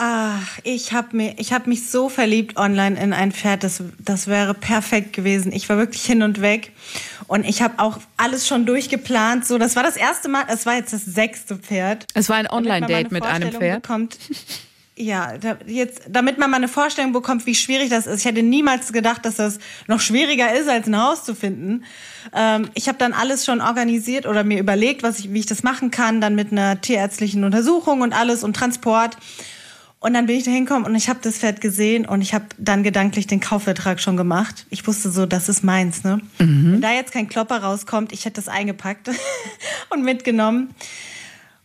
Ach, 0.00 0.60
ich 0.62 0.92
habe 0.92 1.16
mir, 1.16 1.34
ich 1.38 1.52
habe 1.52 1.68
mich 1.68 1.90
so 1.90 2.08
verliebt 2.08 2.56
online 2.56 3.00
in 3.00 3.12
ein 3.12 3.32
Pferd, 3.32 3.64
das, 3.64 3.82
das 3.98 4.28
wäre 4.28 4.54
perfekt 4.54 5.12
gewesen. 5.12 5.50
Ich 5.52 5.68
war 5.68 5.76
wirklich 5.76 6.04
hin 6.04 6.22
und 6.22 6.40
weg 6.40 6.72
und 7.26 7.44
ich 7.44 7.62
habe 7.62 7.80
auch 7.80 7.98
alles 8.16 8.46
schon 8.46 8.64
durchgeplant. 8.64 9.44
So, 9.44 9.58
das 9.58 9.74
war 9.74 9.82
das 9.82 9.96
erste 9.96 10.28
Mal, 10.28 10.44
es 10.48 10.66
war 10.66 10.76
jetzt 10.76 10.92
das 10.92 11.04
sechste 11.04 11.56
Pferd. 11.56 12.06
Es 12.14 12.28
war 12.28 12.36
ein 12.36 12.48
Online-Date 12.48 13.10
mit 13.10 13.24
einem 13.24 13.50
Pferd. 13.50 13.82
Bekommt. 13.82 14.18
Ja, 14.98 15.38
da, 15.38 15.56
jetzt, 15.66 16.02
damit 16.08 16.38
man 16.38 16.50
mal 16.50 16.56
eine 16.56 16.68
Vorstellung 16.68 17.12
bekommt, 17.12 17.46
wie 17.46 17.54
schwierig 17.54 17.88
das 17.88 18.06
ist. 18.06 18.20
Ich 18.20 18.24
hätte 18.24 18.42
niemals 18.42 18.92
gedacht, 18.92 19.24
dass 19.24 19.36
das 19.36 19.58
noch 19.86 20.00
schwieriger 20.00 20.54
ist, 20.54 20.68
als 20.68 20.86
ein 20.86 21.00
Haus 21.00 21.24
zu 21.24 21.34
finden. 21.34 21.84
Ähm, 22.34 22.68
ich 22.74 22.88
habe 22.88 22.98
dann 22.98 23.12
alles 23.12 23.44
schon 23.44 23.60
organisiert 23.60 24.26
oder 24.26 24.44
mir 24.44 24.58
überlegt, 24.58 25.02
was 25.02 25.20
ich, 25.20 25.32
wie 25.32 25.38
ich 25.38 25.46
das 25.46 25.62
machen 25.62 25.90
kann, 25.90 26.20
dann 26.20 26.34
mit 26.34 26.52
einer 26.52 26.80
tierärztlichen 26.80 27.44
Untersuchung 27.44 28.00
und 28.00 28.12
alles 28.12 28.42
und 28.42 28.54
Transport. 28.54 29.16
Und 30.00 30.14
dann 30.14 30.26
bin 30.26 30.36
ich 30.36 30.44
da 30.44 30.50
hingekommen 30.50 30.84
und 30.84 30.94
ich 30.94 31.08
habe 31.08 31.18
das 31.22 31.38
Pferd 31.38 31.60
gesehen 31.60 32.06
und 32.06 32.22
ich 32.22 32.32
habe 32.32 32.44
dann 32.56 32.84
gedanklich 32.84 33.26
den 33.26 33.40
Kaufvertrag 33.40 34.00
schon 34.00 34.16
gemacht. 34.16 34.66
Ich 34.70 34.86
wusste 34.86 35.10
so, 35.10 35.26
das 35.26 35.48
ist 35.48 35.64
meins. 35.64 36.04
Ne? 36.04 36.20
Mhm. 36.38 36.74
Wenn 36.74 36.80
da 36.80 36.92
jetzt 36.92 37.12
kein 37.12 37.28
Klopper 37.28 37.62
rauskommt, 37.62 38.12
ich 38.12 38.24
hätte 38.24 38.36
das 38.36 38.48
eingepackt 38.48 39.10
und 39.90 40.04
mitgenommen. 40.04 40.70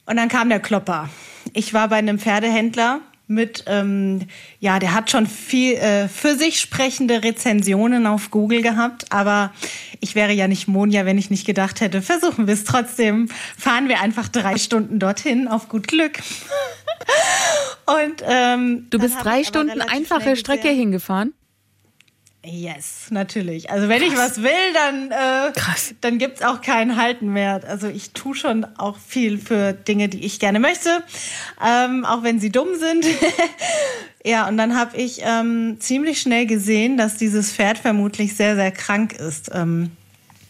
Und 0.05 0.17
dann 0.17 0.29
kam 0.29 0.49
der 0.49 0.59
Klopper. 0.59 1.09
Ich 1.53 1.73
war 1.73 1.87
bei 1.89 1.97
einem 1.97 2.17
Pferdehändler 2.17 3.01
mit, 3.27 3.63
ähm, 3.67 4.21
ja, 4.59 4.79
der 4.79 4.93
hat 4.93 5.09
schon 5.09 5.27
viel 5.27 5.75
äh, 5.75 6.07
für 6.07 6.35
sich 6.35 6.59
sprechende 6.59 7.23
Rezensionen 7.23 8.05
auf 8.05 8.31
Google 8.31 8.61
gehabt, 8.61 9.11
aber 9.11 9.53
ich 9.99 10.15
wäre 10.15 10.33
ja 10.33 10.47
nicht 10.47 10.67
Monja, 10.67 11.05
wenn 11.05 11.17
ich 11.17 11.29
nicht 11.29 11.45
gedacht 11.45 11.81
hätte, 11.81 12.01
versuchen 12.01 12.47
wir 12.47 12.53
es 12.53 12.63
trotzdem. 12.65 13.29
Fahren 13.57 13.87
wir 13.87 14.01
einfach 14.01 14.27
drei 14.27 14.57
Stunden 14.57 14.99
dorthin, 14.99 15.47
auf 15.47 15.69
gut 15.69 15.87
Glück. 15.87 16.19
Und 17.85 18.23
ähm, 18.27 18.87
du 18.89 18.99
bist 18.99 19.17
drei 19.21 19.43
Stunden 19.43 19.81
einfache 19.81 20.35
Strecke 20.35 20.69
hingefahren? 20.69 21.33
Yes, 22.45 23.05
natürlich. 23.09 23.69
Also 23.69 23.87
wenn 23.87 24.01
Krass. 24.01 24.11
ich 24.11 24.17
was 24.17 24.43
will, 24.43 24.73
dann, 24.73 25.11
äh, 25.11 25.53
dann 26.01 26.17
gibt's 26.17 26.41
auch 26.41 26.59
keinen 26.61 26.97
Halten 26.97 27.31
mehr. 27.31 27.61
Also 27.65 27.87
ich 27.87 28.11
tue 28.11 28.35
schon 28.35 28.65
auch 28.77 28.97
viel 28.97 29.37
für 29.37 29.71
Dinge, 29.71 30.09
die 30.09 30.25
ich 30.25 30.41
gerne 30.41 30.59
möchte, 30.59 31.03
ähm, 31.65 32.03
auch 32.03 32.23
wenn 32.23 32.41
sie 32.41 32.51
dumm 32.51 32.75
sind. 32.77 33.05
ja, 34.25 34.45
und 34.49 34.57
dann 34.57 34.77
habe 34.77 34.97
ich 34.97 35.21
ähm, 35.23 35.77
ziemlich 35.79 36.19
schnell 36.19 36.45
gesehen, 36.45 36.97
dass 36.97 37.15
dieses 37.15 37.53
Pferd 37.53 37.77
vermutlich 37.77 38.35
sehr, 38.35 38.55
sehr 38.55 38.71
krank 38.71 39.13
ist. 39.13 39.49
Ähm, 39.53 39.91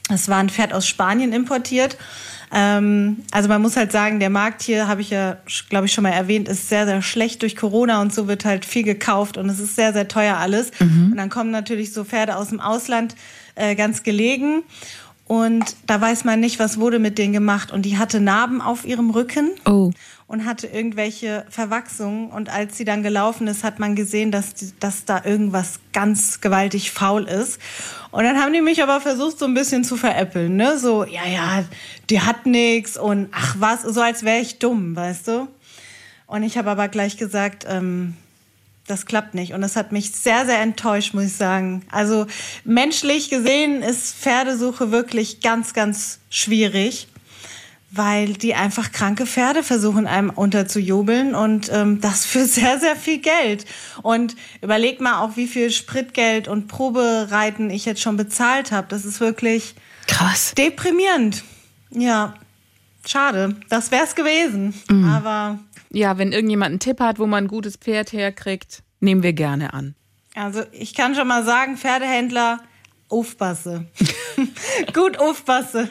es 0.09 0.27
war 0.29 0.38
ein 0.38 0.50
Pferd 0.50 0.73
aus 0.73 0.88
Spanien 0.88 1.31
importiert 1.31 1.97
ähm, 2.53 3.24
also 3.31 3.50
man 3.50 3.62
muss 3.62 3.75
halt 3.75 3.91
sagen, 3.91 4.19
der 4.19 4.29
Markt 4.29 4.62
hier, 4.62 4.88
habe 4.88 5.01
ich 5.01 5.10
ja, 5.10 5.38
glaube 5.69 5.88
ich, 5.88 5.93
schon 5.93 6.03
mal 6.03 6.12
erwähnt, 6.12 6.48
ist 6.48 6.69
sehr, 6.69 6.86
sehr 6.86 7.01
schlecht 7.01 7.41
durch 7.41 7.55
Corona 7.55 8.01
und 8.01 8.13
so 8.13 8.27
wird 8.27 8.45
halt 8.45 8.63
viel 8.63 8.83
gekauft 8.83 9.38
und 9.38 9.50
es 9.50 9.60
ist 9.60 9.75
sehr, 9.75 9.91
sehr 9.91 10.07
teuer 10.07 10.38
alles. 10.38 10.72
Mhm. 10.79 11.12
Und 11.12 11.17
dann 11.17 11.29
kommen 11.29 11.50
natürlich 11.50 11.93
so 11.93 12.03
Pferde 12.03 12.38
aus 12.38 12.50
dem 12.50 12.60
Ausland 12.60 13.15
äh, 13.55 13.75
ganz 13.75 14.03
gelegen. 14.03 14.63
Und 15.25 15.75
da 15.88 16.00
weiß 16.00 16.25
man 16.25 16.41
nicht, 16.41 16.60
was 16.60 16.79
wurde 16.79 17.00
mit 17.00 17.17
denen 17.17 17.33
gemacht. 17.33 17.72
Und 17.72 17.83
die 17.83 17.98
hatte 17.98 18.19
Narben 18.19 18.62
auf 18.62 18.86
ihrem 18.86 19.10
Rücken. 19.10 19.51
Oh 19.65 19.91
und 20.27 20.46
hatte 20.46 20.68
irgendwelche 20.68 21.46
Verwachsungen. 21.50 22.30
Und 22.30 22.50
als 22.50 22.77
sie 22.77 22.86
dann 22.86 23.03
gelaufen 23.03 23.48
ist, 23.48 23.63
hat 23.63 23.80
man 23.80 23.96
gesehen, 23.96 24.32
dass, 24.32 24.53
die, 24.53 24.72
dass 24.80 25.06
da 25.06 25.24
irgendwas 25.24 25.80
ganz 25.92 26.42
gewaltig 26.42 26.92
faul 26.92 27.24
ist. 27.24 27.60
Und 28.12 28.24
dann 28.24 28.38
haben 28.38 28.53
die 28.53 28.62
mich 28.62 28.82
aber 28.82 29.01
versucht, 29.01 29.39
so 29.39 29.46
ein 29.46 29.53
bisschen 29.53 29.84
zu 29.84 29.98
veräppeln. 29.98 30.56
Ne? 30.56 30.77
So, 30.77 31.03
ja, 31.03 31.25
ja, 31.25 31.63
die 32.10 32.22
hat 32.22 32.46
nichts 32.46 32.98
und 32.98 33.30
ach 33.32 33.56
was, 33.60 33.82
so 33.84 34.01
als 34.01 34.24
wäre 34.24 34.39
ich 34.39 34.60
dumm, 34.60 34.96
weißt 34.96 35.27
du? 35.27 35.48
Und 36.27 36.44
ich 36.44 36.58
habe 36.58 36.72
aber 36.72 36.88
gleich 36.88 37.18
gesagt, 37.18 37.65
ähm, 37.70 38.15
das 38.88 39.06
klappt 39.06 39.34
nicht. 39.34 39.53
Und 39.53 39.62
das 39.62 39.75
hat 39.75 39.92
mich 39.92 40.12
sehr, 40.12 40.46
sehr 40.46 40.60
enttäuscht, 40.60 41.13
muss 41.13 41.25
ich 41.25 41.36
sagen. 41.36 41.84
Also 41.92 42.27
menschlich 42.65 43.30
gesehen 43.30 43.82
ist 43.82 44.15
Pferdesuche 44.15 44.92
wirklich 44.92 45.42
ganz, 45.42 45.74
ganz 45.74 46.20
schwierig 46.30 47.08
weil 47.95 48.33
die 48.33 48.55
einfach 48.55 48.91
kranke 48.91 49.27
Pferde 49.27 49.62
versuchen, 49.62 50.07
einem 50.07 50.31
unterzujubeln 50.31 51.35
und 51.35 51.71
ähm, 51.71 52.01
das 52.01 52.25
für 52.25 52.45
sehr, 52.45 52.79
sehr 52.79 52.95
viel 52.95 53.19
Geld. 53.19 53.65
Und 54.01 54.35
überleg 54.62 55.00
mal 55.00 55.21
auch, 55.21 55.38
wie 55.38 55.47
viel 55.47 55.69
Spritgeld 55.69 56.47
und 56.47 56.68
Probereiten 56.68 57.70
ich 57.70 57.85
jetzt 57.85 58.01
schon 58.01 58.18
bezahlt 58.18 58.72
habe. 58.72 58.87
Das 58.89 59.05
ist 59.05 59.20
wirklich 59.20 59.75
krass. 60.07 60.53
Deprimierend. 60.57 61.44
Ja, 61.91 62.33
schade. 63.05 63.55
Das 63.70 63.91
wär's 63.91 64.15
gewesen. 64.15 64.74
Mhm. 64.89 65.05
Aber. 65.05 65.59
Ja, 65.91 66.18
wenn 66.18 66.31
irgendjemand 66.31 66.72
einen 66.72 66.79
Tipp 66.79 67.00
hat, 67.00 67.20
wo 67.20 67.27
man 67.27 67.46
ein 67.46 67.48
gutes 67.48 67.77
Pferd 67.77 68.11
herkriegt, 68.11 68.81
nehmen 69.00 69.22
wir 69.22 69.33
gerne 69.33 69.74
an. 69.74 69.94
Also 70.33 70.63
ich 70.72 70.96
kann 70.96 71.13
schon 71.13 71.27
mal 71.27 71.46
sagen, 71.46 71.77
Pferdehändler, 71.77 72.59
aufpasse. 73.07 73.85
Gut 74.94 75.20
aufpasse. 75.20 75.89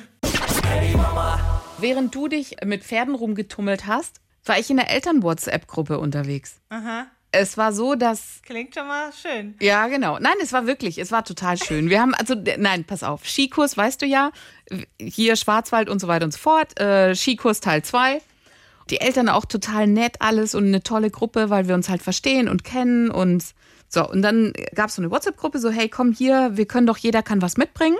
Während 1.83 2.14
du 2.14 2.29
dich 2.29 2.57
mit 2.64 2.85
Pferden 2.85 3.16
rumgetummelt 3.16 3.88
hast, 3.88 4.21
war 4.45 4.57
ich 4.57 4.71
in 4.71 4.77
der 4.77 4.88
Eltern-WhatsApp-Gruppe 4.90 5.99
unterwegs. 5.99 6.61
Aha. 6.68 7.07
Es 7.33 7.59
war 7.59 7.73
so, 7.73 7.97
dass. 7.97 8.40
Klingt 8.42 8.75
schon 8.75 8.87
mal 8.87 9.11
schön. 9.12 9.57
Ja, 9.61 9.88
genau. 9.88 10.18
Nein, 10.21 10.35
es 10.40 10.53
war 10.53 10.68
wirklich, 10.68 10.99
es 10.99 11.11
war 11.11 11.25
total 11.25 11.57
schön. 11.57 11.90
Wir 11.90 12.01
haben, 12.01 12.14
also, 12.14 12.37
nein, 12.59 12.85
pass 12.85 13.03
auf. 13.03 13.27
Skikurs, 13.27 13.77
weißt 13.77 14.01
du 14.01 14.07
ja, 14.07 14.31
hier 15.01 15.35
Schwarzwald 15.35 15.88
und 15.88 16.01
so 16.01 16.07
weiter 16.07 16.25
und 16.25 16.33
so 16.33 16.38
fort. 16.38 16.79
Äh, 16.79 17.16
Skikurs 17.16 17.61
Teil 17.61 17.83
2. 17.83 18.23
Die 18.90 19.01
Eltern 19.01 19.29
auch 19.29 19.45
total 19.45 19.88
nett 19.88 20.16
alles 20.21 20.55
und 20.55 20.66
eine 20.66 20.85
tolle 20.85 21.11
Gruppe, 21.11 21.51
weil 21.51 21.66
wir 21.66 21.75
uns 21.75 21.88
halt 21.88 22.03
verstehen 22.03 22.49
und 22.49 22.62
kennen 22.62 23.11
und 23.11 23.45
so. 23.88 24.09
Und 24.09 24.23
dann 24.23 24.53
gab 24.77 24.90
es 24.90 24.95
so 24.95 25.03
eine 25.03 25.11
WhatsApp-Gruppe, 25.11 25.59
so, 25.59 25.71
hey, 25.71 25.88
komm 25.88 26.12
hier, 26.12 26.57
wir 26.57 26.66
können 26.66 26.87
doch, 26.87 26.99
jeder 26.99 27.25
kann 27.25 27.42
was 27.42 27.57
mitbringen. 27.57 27.99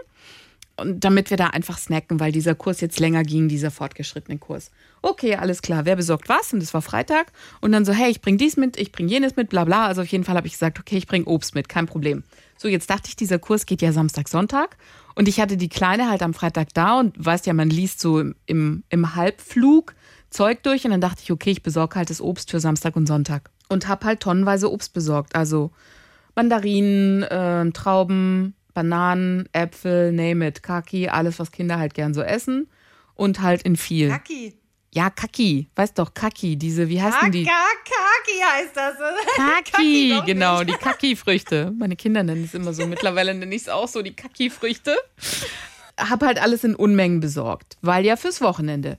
Und 0.76 1.04
damit 1.04 1.30
wir 1.30 1.37
da 1.37 1.48
einfach 1.48 1.78
snacken, 1.78 2.18
weil 2.18 2.32
dieser 2.32 2.54
Kurs 2.54 2.80
jetzt 2.80 2.98
länger 2.98 3.24
ging, 3.24 3.48
dieser 3.48 3.70
fortgeschrittene 3.70 4.38
Kurs. 4.38 4.70
Okay, 5.02 5.37
alles 5.37 5.61
klar, 5.61 5.85
wer 5.85 5.96
besorgt 5.96 6.28
was? 6.28 6.52
Und 6.52 6.62
es 6.62 6.72
war 6.72 6.80
Freitag. 6.80 7.32
Und 7.61 7.72
dann 7.72 7.85
so, 7.85 7.92
hey, 7.92 8.11
ich 8.11 8.22
bring 8.22 8.38
dies 8.38 8.56
mit, 8.56 8.78
ich 8.78 8.90
bring 8.90 9.06
jenes 9.06 9.37
mit, 9.37 9.50
bla 9.50 9.64
bla. 9.64 9.87
Also 9.87 10.02
auf 10.02 10.08
jeden 10.08 10.24
Fall 10.24 10.37
habe 10.37 10.46
ich 10.46 10.54
gesagt, 10.54 10.78
okay, 10.78 10.96
ich 10.96 11.06
bring 11.06 11.24
Obst 11.24 11.54
mit, 11.54 11.68
kein 11.68 11.87
Problem. 11.87 12.24
So, 12.56 12.68
jetzt 12.68 12.88
dachte 12.88 13.08
ich, 13.08 13.16
dieser 13.16 13.38
Kurs 13.38 13.66
geht 13.66 13.82
ja 13.82 13.92
Samstag, 13.92 14.28
Sonntag. 14.28 14.76
Und 15.14 15.28
ich 15.28 15.40
hatte 15.40 15.56
die 15.56 15.68
Kleine 15.68 16.08
halt 16.08 16.22
am 16.22 16.32
Freitag 16.32 16.68
da 16.72 16.98
und 16.98 17.14
weißt 17.22 17.46
ja, 17.46 17.52
man 17.52 17.68
liest 17.68 18.00
so 18.00 18.20
im, 18.20 18.35
im, 18.46 18.85
im 18.88 19.14
Halbflug 19.14 19.94
Zeug 20.30 20.62
durch. 20.62 20.85
Und 20.85 20.92
dann 20.92 21.00
dachte 21.00 21.20
ich, 21.22 21.30
okay, 21.30 21.50
ich 21.50 21.62
besorge 21.62 21.96
halt 21.96 22.08
das 22.08 22.20
Obst 22.20 22.50
für 22.50 22.61
Samstag 22.61 22.96
und 22.96 23.06
Sonntag. 23.06 23.50
Und 23.68 23.88
habe 23.88 24.06
halt 24.06 24.20
tonnenweise 24.20 24.70
Obst 24.70 24.94
besorgt. 24.94 25.35
Also 25.35 25.70
Mandarinen, 26.35 27.22
äh, 27.24 27.70
Trauben, 27.72 28.54
Bananen, 28.74 29.48
Äpfel, 29.52 30.12
name 30.12 30.46
it, 30.46 30.62
Kaki, 30.62 31.08
alles, 31.08 31.38
was 31.38 31.52
Kinder 31.52 31.78
halt 31.78 31.94
gern 31.94 32.14
so 32.14 32.22
essen. 32.22 32.68
Und 33.14 33.40
halt 33.40 33.62
in 33.62 33.76
viel. 33.76 34.08
Kaki. 34.08 34.54
Ja, 34.94 35.08
Kaki. 35.08 35.68
Weißt 35.74 35.98
doch, 35.98 36.12
Kaki, 36.12 36.56
diese, 36.56 36.88
wie 36.88 37.00
heißen 37.00 37.32
die? 37.32 37.44
Kaki 37.44 38.40
heißt 38.44 38.76
das. 38.76 38.94
Kaki, 39.72 40.20
genau, 40.26 40.64
die 40.64 40.72
Kaki-Früchte. 40.72 41.72
Meine 41.78 41.96
Kinder 41.96 42.22
nennen 42.22 42.44
es 42.44 42.54
immer 42.54 42.74
so. 42.74 42.87
Mittlerweile 42.87 43.35
nenne 43.35 43.54
ich 43.54 43.62
es 43.62 43.68
auch 43.68 43.88
so, 43.88 44.02
die 44.02 44.14
Kaki-Früchte. 44.14 44.96
Hab 45.98 46.22
halt 46.22 46.40
alles 46.40 46.64
in 46.64 46.74
Unmengen 46.74 47.20
besorgt, 47.20 47.78
weil 47.80 48.04
ja 48.04 48.16
fürs 48.16 48.40
Wochenende. 48.40 48.98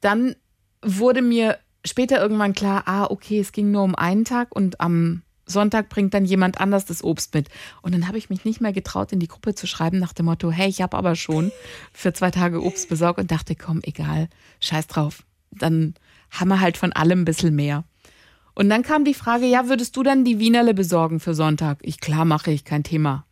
Dann 0.00 0.36
wurde 0.82 1.22
mir 1.22 1.58
später 1.86 2.20
irgendwann 2.20 2.54
klar, 2.54 2.82
ah, 2.86 3.06
okay, 3.06 3.40
es 3.40 3.52
ging 3.52 3.70
nur 3.70 3.82
um 3.82 3.94
einen 3.94 4.24
Tag 4.24 4.54
und 4.54 4.80
am 4.80 5.22
Sonntag 5.50 5.88
bringt 5.88 6.14
dann 6.14 6.24
jemand 6.24 6.60
anders 6.60 6.84
das 6.84 7.04
Obst 7.04 7.34
mit. 7.34 7.48
Und 7.82 7.92
dann 7.92 8.08
habe 8.08 8.18
ich 8.18 8.30
mich 8.30 8.44
nicht 8.44 8.60
mehr 8.60 8.72
getraut, 8.72 9.12
in 9.12 9.20
die 9.20 9.28
Gruppe 9.28 9.54
zu 9.54 9.66
schreiben 9.66 9.98
nach 9.98 10.12
dem 10.12 10.26
Motto, 10.26 10.50
hey, 10.50 10.68
ich 10.68 10.82
habe 10.82 10.96
aber 10.96 11.16
schon 11.16 11.52
für 11.92 12.12
zwei 12.12 12.30
Tage 12.30 12.62
Obst 12.62 12.88
besorgt 12.88 13.20
und 13.20 13.30
dachte, 13.30 13.54
komm, 13.54 13.80
egal, 13.82 14.28
scheiß 14.60 14.86
drauf. 14.86 15.24
Dann 15.50 15.94
haben 16.30 16.48
wir 16.48 16.60
halt 16.60 16.76
von 16.76 16.92
allem 16.92 17.22
ein 17.22 17.24
bisschen 17.24 17.54
mehr. 17.54 17.84
Und 18.54 18.68
dann 18.68 18.82
kam 18.82 19.04
die 19.04 19.14
Frage, 19.14 19.46
ja, 19.46 19.68
würdest 19.68 19.96
du 19.96 20.02
dann 20.02 20.24
die 20.24 20.38
Wienerle 20.38 20.74
besorgen 20.74 21.20
für 21.20 21.34
Sonntag? 21.34 21.78
Ich, 21.82 22.00
klar, 22.00 22.24
mache 22.24 22.50
ich, 22.50 22.64
kein 22.64 22.84
Thema. 22.84 23.24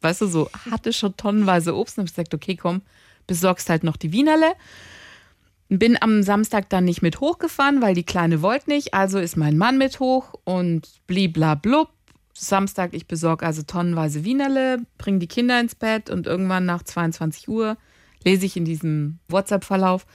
Weißt 0.00 0.20
du, 0.20 0.26
so, 0.26 0.50
hatte 0.70 0.92
schon 0.92 1.16
tonnenweise 1.16 1.74
Obst 1.74 1.98
und 1.98 2.02
habe 2.02 2.10
gesagt, 2.10 2.34
okay, 2.34 2.56
komm, 2.56 2.82
besorgst 3.26 3.70
halt 3.70 3.84
noch 3.84 3.96
die 3.96 4.12
Wienerle. 4.12 4.52
Bin 5.68 6.00
am 6.00 6.22
Samstag 6.22 6.68
dann 6.68 6.84
nicht 6.84 7.02
mit 7.02 7.20
hochgefahren, 7.20 7.82
weil 7.82 7.94
die 7.94 8.04
Kleine 8.04 8.40
wollte 8.40 8.70
nicht. 8.70 8.94
Also 8.94 9.18
ist 9.18 9.36
mein 9.36 9.58
Mann 9.58 9.78
mit 9.78 9.98
hoch 9.98 10.34
und 10.44 10.88
bliblablub. 11.06 11.88
Samstag, 12.34 12.92
ich 12.92 13.06
besorge 13.06 13.46
also 13.46 13.62
tonnenweise 13.62 14.24
Wienerle, 14.24 14.78
bringe 14.98 15.18
die 15.18 15.26
Kinder 15.26 15.58
ins 15.58 15.74
Bett 15.74 16.10
und 16.10 16.26
irgendwann 16.26 16.66
nach 16.66 16.82
22 16.82 17.48
Uhr 17.48 17.76
lese 18.24 18.44
ich 18.44 18.56
in 18.56 18.64
diesem 18.64 19.18
WhatsApp-Verlauf. 19.28 20.06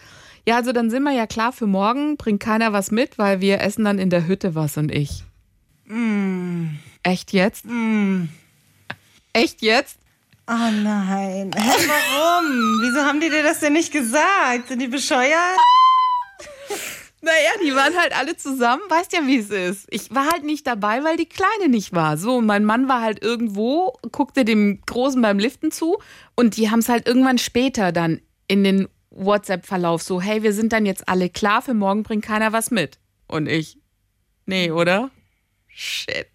Ja, 0.47 0.57
also 0.57 0.71
dann 0.71 0.89
sind 0.89 1.03
wir 1.03 1.13
ja 1.13 1.27
klar 1.27 1.51
für 1.51 1.67
morgen, 1.67 2.17
bringt 2.17 2.41
keiner 2.41 2.73
was 2.73 2.91
mit, 2.91 3.17
weil 3.17 3.41
wir 3.41 3.61
essen 3.61 3.85
dann 3.85 3.99
in 3.99 4.09
der 4.09 4.27
Hütte 4.27 4.53
was 4.53 4.77
und 4.77 4.91
ich. 4.91 5.23
Mm. 5.85 6.75
Echt 7.03 7.31
jetzt? 7.31 7.65
Mm. 7.65 8.25
Echt 9.33 9.61
jetzt? 9.61 10.00
Oh 10.53 10.71
nein. 10.83 11.51
Hä, 11.55 11.87
warum? 11.87 12.81
Wieso 12.81 13.05
haben 13.05 13.21
die 13.21 13.29
dir 13.29 13.41
das 13.41 13.61
denn 13.61 13.71
nicht 13.71 13.93
gesagt? 13.93 14.67
Sind 14.67 14.81
die 14.81 14.87
bescheuert? 14.87 15.57
Naja, 17.21 17.51
die 17.63 17.73
waren 17.73 17.95
halt 17.97 18.17
alle 18.17 18.35
zusammen, 18.35 18.81
weißt 18.89 19.13
ja, 19.13 19.19
wie 19.27 19.37
es 19.37 19.49
ist. 19.49 19.87
Ich 19.91 20.13
war 20.13 20.29
halt 20.29 20.43
nicht 20.43 20.67
dabei, 20.67 21.05
weil 21.05 21.15
die 21.15 21.29
Kleine 21.29 21.69
nicht 21.69 21.93
war. 21.93 22.17
So, 22.17 22.37
und 22.37 22.47
mein 22.47 22.65
Mann 22.65 22.89
war 22.89 23.01
halt 23.01 23.23
irgendwo, 23.23 23.93
guckte 24.11 24.43
dem 24.43 24.81
Großen 24.85 25.21
beim 25.21 25.39
Liften 25.39 25.71
zu 25.71 25.99
und 26.35 26.57
die 26.57 26.69
haben 26.69 26.79
es 26.79 26.89
halt 26.89 27.07
irgendwann 27.07 27.37
später 27.37 27.93
dann 27.93 28.19
in 28.47 28.65
den 28.65 28.89
WhatsApp-Verlauf 29.11 30.01
so, 30.01 30.19
hey, 30.19 30.43
wir 30.43 30.51
sind 30.51 30.73
dann 30.73 30.85
jetzt 30.85 31.07
alle 31.07 31.29
klar, 31.29 31.61
für 31.61 31.73
morgen 31.73 32.03
bringt 32.03 32.25
keiner 32.25 32.51
was 32.51 32.71
mit. 32.71 32.97
Und 33.27 33.47
ich, 33.47 33.77
nee, 34.45 34.69
oder? 34.71 35.11
shit. 35.69 36.27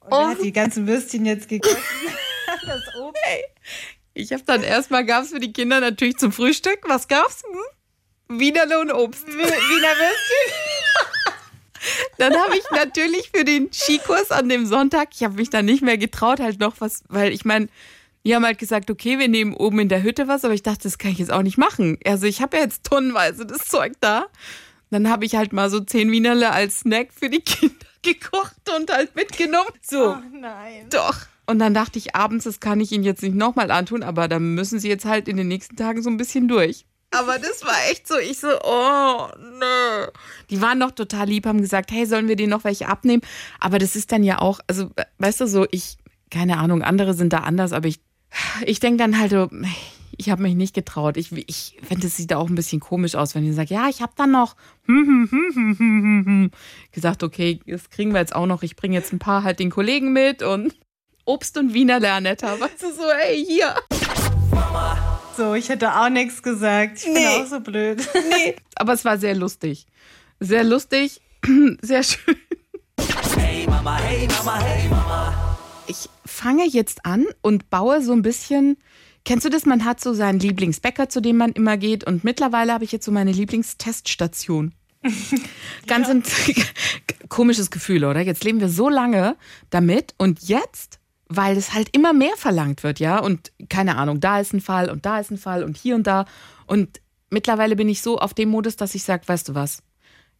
Und 0.00 0.12
wer 0.12 0.28
hat 0.28 0.42
die 0.42 0.52
ganzen 0.52 0.86
Würstchen 0.86 1.26
jetzt 1.26 1.48
gegessen? 1.48 1.76
das 2.68 2.94
Obst. 3.00 3.20
Ich 4.14 4.32
habe 4.32 4.42
dann 4.44 4.62
erstmal 4.62 5.04
gab's 5.04 5.30
für 5.30 5.40
die 5.40 5.52
Kinder 5.52 5.80
natürlich 5.80 6.16
zum 6.16 6.32
Frühstück. 6.32 6.80
Was 6.88 7.08
gab's? 7.08 7.42
Hm? 7.44 8.38
Wienerle 8.40 8.80
und 8.80 8.90
Obst. 8.92 9.26
Wiener 9.26 9.42
Würstchen. 9.42 10.52
Dann 12.18 12.34
habe 12.36 12.56
ich 12.56 12.64
natürlich 12.72 13.30
für 13.34 13.44
den 13.44 13.72
Skikurs 13.72 14.30
an 14.32 14.48
dem 14.48 14.66
Sonntag, 14.66 15.10
ich 15.14 15.22
habe 15.22 15.34
mich 15.34 15.48
dann 15.48 15.64
nicht 15.64 15.80
mehr 15.82 15.96
getraut, 15.96 16.40
halt 16.40 16.58
noch 16.58 16.80
was, 16.80 17.04
weil 17.08 17.32
ich 17.32 17.44
meine, 17.44 17.68
die 18.24 18.34
haben 18.34 18.44
halt 18.44 18.58
gesagt, 18.58 18.90
okay, 18.90 19.18
wir 19.20 19.28
nehmen 19.28 19.54
oben 19.54 19.78
in 19.78 19.88
der 19.88 20.02
Hütte 20.02 20.26
was, 20.26 20.44
aber 20.44 20.54
ich 20.54 20.64
dachte, 20.64 20.82
das 20.82 20.98
kann 20.98 21.12
ich 21.12 21.18
jetzt 21.18 21.32
auch 21.32 21.42
nicht 21.42 21.56
machen. 21.56 21.96
Also 22.04 22.26
ich 22.26 22.42
habe 22.42 22.56
ja 22.56 22.64
jetzt 22.64 22.84
tonnenweise 22.84 23.46
das 23.46 23.68
Zeug 23.68 23.92
da. 24.00 24.26
Dann 24.90 25.08
habe 25.08 25.24
ich 25.24 25.36
halt 25.36 25.52
mal 25.52 25.70
so 25.70 25.78
zehn 25.80 26.10
Wienerle 26.10 26.50
als 26.50 26.80
Snack 26.80 27.10
für 27.14 27.30
die 27.30 27.40
Kinder 27.40 27.74
gekocht 28.02 28.56
und 28.76 28.92
halt 28.92 29.14
mitgenommen. 29.14 29.70
So, 29.80 30.14
Oh 30.14 30.22
nein. 30.32 30.88
doch. 30.90 31.16
Und 31.48 31.60
dann 31.60 31.72
dachte 31.72 31.98
ich 31.98 32.14
abends, 32.14 32.44
das 32.44 32.60
kann 32.60 32.78
ich 32.78 32.92
ihnen 32.92 33.04
jetzt 33.04 33.22
nicht 33.22 33.34
nochmal 33.34 33.70
antun, 33.70 34.02
aber 34.02 34.28
dann 34.28 34.54
müssen 34.54 34.78
sie 34.78 34.88
jetzt 34.90 35.06
halt 35.06 35.28
in 35.28 35.38
den 35.38 35.48
nächsten 35.48 35.76
Tagen 35.76 36.02
so 36.02 36.10
ein 36.10 36.18
bisschen 36.18 36.46
durch. 36.46 36.84
Aber 37.10 37.38
das 37.38 37.64
war 37.64 37.90
echt 37.90 38.06
so, 38.06 38.18
ich 38.18 38.38
so, 38.38 38.48
oh, 38.48 39.28
nö. 39.58 40.08
Die 40.50 40.60
waren 40.60 40.78
noch 40.78 40.90
total 40.90 41.26
lieb, 41.26 41.46
haben 41.46 41.62
gesagt, 41.62 41.90
hey, 41.90 42.04
sollen 42.04 42.28
wir 42.28 42.36
denen 42.36 42.50
noch 42.50 42.64
welche 42.64 42.86
abnehmen? 42.86 43.22
Aber 43.60 43.78
das 43.78 43.96
ist 43.96 44.12
dann 44.12 44.24
ja 44.24 44.40
auch, 44.40 44.60
also, 44.66 44.90
weißt 45.16 45.40
du, 45.40 45.48
so, 45.48 45.66
ich, 45.70 45.96
keine 46.30 46.58
Ahnung, 46.58 46.82
andere 46.82 47.14
sind 47.14 47.32
da 47.32 47.38
anders, 47.38 47.72
aber 47.72 47.88
ich, 47.88 48.00
ich 48.66 48.78
denke 48.78 48.98
dann 48.98 49.18
halt 49.18 49.30
so, 49.30 49.48
ich 50.18 50.28
habe 50.28 50.42
mich 50.42 50.54
nicht 50.54 50.74
getraut. 50.74 51.16
Ich, 51.16 51.32
ich 51.32 51.78
finde, 51.82 52.08
es 52.08 52.16
sieht 52.18 52.34
auch 52.34 52.50
ein 52.50 52.56
bisschen 52.56 52.80
komisch 52.80 53.14
aus, 53.14 53.34
wenn 53.34 53.48
ich 53.48 53.56
sage, 53.56 53.72
ja, 53.72 53.88
ich 53.88 54.02
habe 54.02 54.12
dann 54.16 54.32
noch 54.32 54.54
hm, 54.84 56.50
gesagt, 56.92 57.22
okay, 57.22 57.60
das 57.66 57.88
kriegen 57.88 58.12
wir 58.12 58.20
jetzt 58.20 58.34
auch 58.34 58.44
noch. 58.44 58.62
Ich 58.62 58.76
bringe 58.76 58.96
jetzt 58.96 59.14
ein 59.14 59.18
paar 59.18 59.44
halt 59.44 59.60
den 59.60 59.70
Kollegen 59.70 60.12
mit 60.12 60.42
und 60.42 60.74
Obst 61.28 61.58
und 61.58 61.74
Wiener 61.74 62.00
Lernetta. 62.00 62.58
Weißt 62.58 62.82
du, 62.82 62.90
so, 62.90 63.02
ey, 63.10 63.44
hier. 63.44 63.74
So, 65.36 65.52
ich 65.52 65.68
hätte 65.68 65.94
auch 65.94 66.08
nichts 66.08 66.42
gesagt. 66.42 67.00
Ich 67.00 67.04
bin 67.04 67.12
Nee. 67.12 67.26
auch 67.26 67.46
so 67.46 67.60
blöd. 67.60 68.00
Nee. 68.30 68.56
Aber 68.76 68.94
es 68.94 69.04
war 69.04 69.18
sehr 69.18 69.34
lustig. 69.34 69.86
Sehr 70.40 70.64
lustig, 70.64 71.20
sehr 71.82 72.02
schön. 72.02 72.34
Hey 73.36 73.66
Mama, 73.66 73.98
hey 73.98 74.26
Mama, 74.26 74.58
hey 74.60 74.88
Mama. 74.88 75.58
Ich 75.86 76.08
fange 76.24 76.66
jetzt 76.66 77.04
an 77.04 77.26
und 77.42 77.68
baue 77.68 78.00
so 78.02 78.12
ein 78.12 78.22
bisschen. 78.22 78.78
Kennst 79.26 79.44
du 79.44 79.50
das? 79.50 79.66
Man 79.66 79.84
hat 79.84 80.00
so 80.00 80.14
seinen 80.14 80.38
Lieblingsbäcker, 80.40 81.10
zu 81.10 81.20
dem 81.20 81.36
man 81.36 81.52
immer 81.52 81.76
geht. 81.76 82.04
Und 82.04 82.24
mittlerweile 82.24 82.72
habe 82.72 82.84
ich 82.84 82.92
jetzt 82.92 83.04
so 83.04 83.12
meine 83.12 83.32
Lieblingsteststation. 83.32 84.72
Ganz 85.86 86.08
ein 86.08 86.22
komisches 87.28 87.70
Gefühl, 87.70 88.06
oder? 88.06 88.20
Jetzt 88.22 88.44
leben 88.44 88.60
wir 88.60 88.70
so 88.70 88.88
lange 88.88 89.36
damit 89.68 90.14
und 90.16 90.40
jetzt, 90.48 90.98
weil 91.28 91.56
es 91.56 91.74
halt 91.74 91.94
immer 91.94 92.12
mehr 92.12 92.36
verlangt 92.36 92.82
wird, 92.82 93.00
ja, 93.00 93.18
und 93.18 93.52
keine 93.68 93.96
Ahnung, 93.96 94.20
da 94.20 94.40
ist 94.40 94.54
ein 94.54 94.60
Fall 94.60 94.90
und 94.90 95.04
da 95.04 95.18
ist 95.20 95.30
ein 95.30 95.38
Fall 95.38 95.62
und 95.62 95.76
hier 95.76 95.94
und 95.94 96.06
da. 96.06 96.24
Und 96.66 97.00
mittlerweile 97.30 97.76
bin 97.76 97.88
ich 97.88 98.02
so 98.02 98.18
auf 98.18 98.34
dem 98.34 98.48
Modus, 98.48 98.76
dass 98.76 98.94
ich 98.94 99.02
sage, 99.02 99.28
weißt 99.28 99.50
du 99.50 99.54
was, 99.54 99.82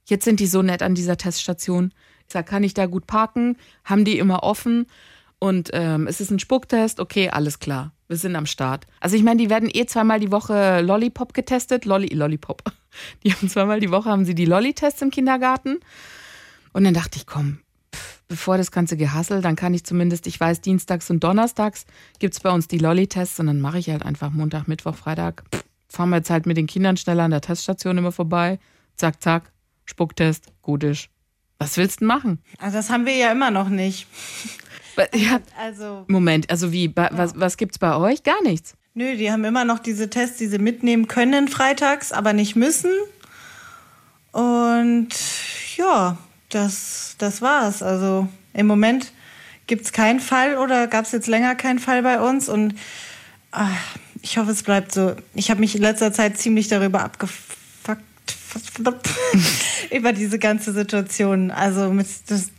jetzt 0.06 0.24
sind 0.24 0.40
die 0.40 0.46
so 0.46 0.62
nett 0.62 0.82
an 0.82 0.94
dieser 0.94 1.16
Teststation. 1.16 1.92
Ich 2.26 2.32
sage, 2.32 2.48
kann 2.48 2.64
ich 2.64 2.74
da 2.74 2.86
gut 2.86 3.06
parken? 3.06 3.56
Haben 3.84 4.04
die 4.04 4.18
immer 4.18 4.42
offen? 4.42 4.86
Und 5.38 5.70
ähm, 5.72 6.06
es 6.06 6.20
ist 6.20 6.30
ein 6.30 6.38
Spucktest, 6.38 7.00
okay, 7.00 7.30
alles 7.30 7.58
klar. 7.58 7.92
Wir 8.08 8.16
sind 8.16 8.34
am 8.36 8.46
Start. 8.46 8.86
Also 9.00 9.16
ich 9.16 9.22
meine, 9.22 9.40
die 9.40 9.50
werden 9.50 9.68
eh 9.72 9.84
zweimal 9.84 10.18
die 10.18 10.32
Woche 10.32 10.80
Lollipop 10.80 11.34
getestet. 11.34 11.84
Lolli, 11.84 12.08
Lollipop. 12.08 12.62
Die 13.22 13.32
haben 13.32 13.48
zweimal 13.48 13.80
die 13.80 13.90
Woche 13.90 14.08
haben 14.08 14.24
sie 14.24 14.34
die 14.34 14.46
Lolli-Tests 14.46 15.02
im 15.02 15.10
Kindergarten. 15.10 15.78
Und 16.72 16.84
dann 16.84 16.94
dachte 16.94 17.18
ich, 17.18 17.26
komm, 17.26 17.60
bevor 18.28 18.56
das 18.58 18.70
ganze 18.70 18.96
Gehassel, 18.96 19.40
dann 19.42 19.56
kann 19.56 19.74
ich 19.74 19.84
zumindest, 19.84 20.26
ich 20.26 20.38
weiß, 20.38 20.60
dienstags 20.60 21.10
und 21.10 21.24
donnerstags 21.24 21.86
gibt 22.18 22.34
es 22.34 22.40
bei 22.40 22.50
uns 22.50 22.68
die 22.68 22.78
Lolli-Tests 22.78 23.40
und 23.40 23.46
dann 23.46 23.60
mache 23.60 23.78
ich 23.78 23.88
halt 23.90 24.04
einfach 24.04 24.30
Montag, 24.30 24.68
Mittwoch, 24.68 24.94
Freitag. 24.94 25.44
Pff, 25.54 25.64
fahren 25.88 26.10
wir 26.10 26.16
jetzt 26.18 26.30
halt 26.30 26.46
mit 26.46 26.56
den 26.56 26.66
Kindern 26.66 26.96
schneller 26.96 27.24
an 27.24 27.30
der 27.30 27.40
Teststation 27.40 27.96
immer 27.98 28.12
vorbei. 28.12 28.58
Zack, 28.96 29.22
zack, 29.22 29.50
Spucktest, 29.86 30.46
gut 30.62 30.84
ist. 30.84 31.08
Was 31.58 31.76
willst 31.76 32.02
du 32.02 32.04
machen? 32.04 32.40
Also 32.58 32.76
das 32.76 32.90
haben 32.90 33.06
wir 33.06 33.16
ja 33.16 33.32
immer 33.32 33.50
noch 33.50 33.68
nicht. 33.68 34.06
Ja, 35.14 35.38
Also, 35.56 36.04
Moment, 36.08 36.50
also 36.50 36.72
wie, 36.72 36.88
bei, 36.88 37.08
was, 37.12 37.38
was 37.38 37.56
gibt's 37.56 37.78
bei 37.78 37.94
euch? 37.96 38.24
Gar 38.24 38.42
nichts. 38.42 38.74
nö, 38.94 39.16
die 39.16 39.30
haben 39.30 39.44
immer 39.44 39.64
noch 39.64 39.78
diese 39.78 40.10
Tests, 40.10 40.38
die 40.38 40.46
sie 40.48 40.58
mitnehmen 40.58 41.06
können 41.06 41.46
freitags, 41.46 42.10
aber 42.12 42.32
nicht 42.32 42.56
müssen. 42.56 42.90
Und 44.32 45.08
ja, 45.76 46.18
das, 46.48 47.14
das 47.18 47.42
war's. 47.42 47.82
Also 47.82 48.28
im 48.52 48.66
Moment 48.66 49.12
gibt's 49.66 49.92
keinen 49.92 50.20
Fall 50.20 50.56
oder 50.56 50.86
gab's 50.86 51.12
jetzt 51.12 51.26
länger 51.26 51.54
keinen 51.54 51.78
Fall 51.78 52.02
bei 52.02 52.20
uns. 52.20 52.48
Und 52.48 52.74
ah, 53.52 53.70
ich 54.22 54.38
hoffe, 54.38 54.50
es 54.50 54.62
bleibt 54.62 54.92
so. 54.92 55.14
Ich 55.34 55.50
habe 55.50 55.60
mich 55.60 55.74
in 55.74 55.82
letzter 55.82 56.12
Zeit 56.12 56.38
ziemlich 56.38 56.68
darüber 56.68 57.02
abgefuckt. 57.02 58.02
über 59.90 60.12
diese 60.12 60.38
ganze 60.38 60.72
Situation. 60.72 61.50
Also 61.50 61.90
mit, 61.92 62.06
das 62.28 62.50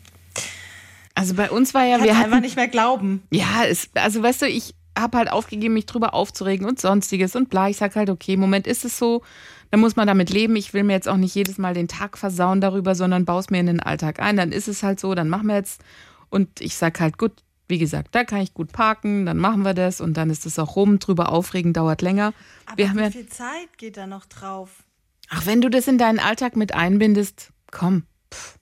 Also 1.16 1.34
bei 1.34 1.50
uns 1.50 1.74
war 1.74 1.84
ja, 1.86 1.98
kann 1.98 2.06
wir 2.06 2.18
hatten, 2.18 2.26
einfach 2.26 2.42
nicht 2.42 2.56
mehr 2.56 2.68
glauben. 2.68 3.24
Ja, 3.32 3.66
es, 3.68 3.90
also 3.96 4.22
weißt 4.22 4.44
du, 4.44 4.48
ich 4.48 4.74
habe 4.98 5.18
halt 5.18 5.32
aufgegeben, 5.32 5.74
mich 5.74 5.86
drüber 5.86 6.14
aufzuregen 6.14 6.68
und 6.68 6.80
sonstiges 6.80 7.36
und 7.36 7.50
bla. 7.50 7.70
Ich 7.70 7.78
sag 7.78 7.96
halt, 7.96 8.10
okay, 8.10 8.34
im 8.34 8.40
Moment 8.40 8.68
ist 8.68 8.86
es 8.86 8.98
so, 8.98 9.24
dann 9.72 9.80
muss 9.80 9.96
man 9.96 10.08
damit 10.08 10.30
leben. 10.30 10.56
Ich 10.56 10.74
will 10.74 10.84
mir 10.84 10.94
jetzt 10.94 11.08
auch 11.08 11.18
nicht 11.18 11.36
jedes 11.36 11.58
Mal 11.58 11.74
den 11.74 11.88
Tag 11.88 12.18
versauen 12.18 12.62
darüber, 12.62 12.96
sondern 12.96 13.26
baue 13.26 13.40
es 13.40 13.50
mir 13.50 13.60
in 13.60 13.68
den 13.68 13.80
Alltag 13.80 14.20
ein. 14.20 14.38
Dann 14.38 14.52
ist 14.52 14.68
es 14.68 14.84
halt 14.84 15.00
so, 15.00 15.14
dann 15.16 15.30
machen 15.30 15.48
wir 15.48 15.56
jetzt. 15.56 15.82
Und 16.30 16.62
ich 16.62 16.76
sag 16.76 17.00
halt, 17.00 17.18
gut, 17.18 17.34
wie 17.68 17.78
gesagt, 17.78 18.16
da 18.16 18.24
kann 18.24 18.42
ich 18.42 18.54
gut 18.54 18.72
parken, 18.72 19.26
dann 19.26 19.38
machen 19.38 19.64
wir 19.64 19.74
das 19.74 20.02
und 20.02 20.16
dann 20.16 20.30
ist 20.30 20.46
es 20.46 20.58
auch 20.58 20.76
rum. 20.76 21.00
Drüber 21.00 21.32
aufregen 21.32 21.74
dauert 21.74 22.02
länger. 22.02 22.34
Aber 22.66 22.78
wir 22.78 22.94
wie 22.94 23.00
ja, 23.00 23.12
viel 23.12 23.28
Zeit 23.28 23.78
geht 23.78 23.98
da 23.98 24.08
noch 24.08 24.26
drauf? 24.26 24.84
ach, 25.30 25.46
wenn 25.46 25.62
du 25.62 25.70
das 25.70 25.88
in 25.88 25.98
deinen 25.98 26.20
Alltag 26.20 26.56
mit 26.56 26.74
einbindest, 26.74 27.52
komm. 27.72 28.04
Pff. 28.34 28.60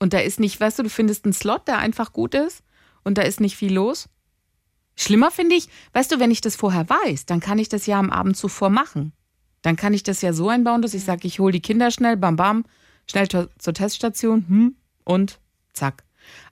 Und 0.00 0.12
da 0.12 0.18
ist 0.18 0.38
nicht, 0.38 0.60
weißt 0.60 0.78
du, 0.78 0.84
du 0.84 0.90
findest 0.90 1.24
einen 1.24 1.32
Slot, 1.32 1.66
der 1.66 1.78
einfach 1.78 2.12
gut 2.12 2.34
ist 2.34 2.62
und 3.02 3.18
da 3.18 3.22
ist 3.22 3.40
nicht 3.40 3.56
viel 3.56 3.72
los. 3.72 4.08
Schlimmer 4.94 5.30
finde 5.30 5.56
ich, 5.56 5.68
weißt 5.92 6.12
du, 6.12 6.20
wenn 6.20 6.30
ich 6.30 6.40
das 6.40 6.56
vorher 6.56 6.88
weiß, 6.88 7.26
dann 7.26 7.40
kann 7.40 7.58
ich 7.58 7.68
das 7.68 7.86
ja 7.86 7.98
am 7.98 8.10
Abend 8.10 8.36
zuvor 8.36 8.70
machen. 8.70 9.12
Dann 9.62 9.76
kann 9.76 9.94
ich 9.94 10.02
das 10.02 10.22
ja 10.22 10.32
so 10.32 10.48
einbauen, 10.48 10.82
dass 10.82 10.94
ich 10.94 11.04
sage, 11.04 11.26
ich 11.26 11.40
hole 11.40 11.52
die 11.52 11.60
Kinder 11.60 11.90
schnell, 11.90 12.16
bam, 12.16 12.36
bam, 12.36 12.64
schnell 13.10 13.28
zur, 13.28 13.74
Teststation 13.74 14.44
hm, 14.48 14.76
und 15.04 15.38
zack. 15.72 16.04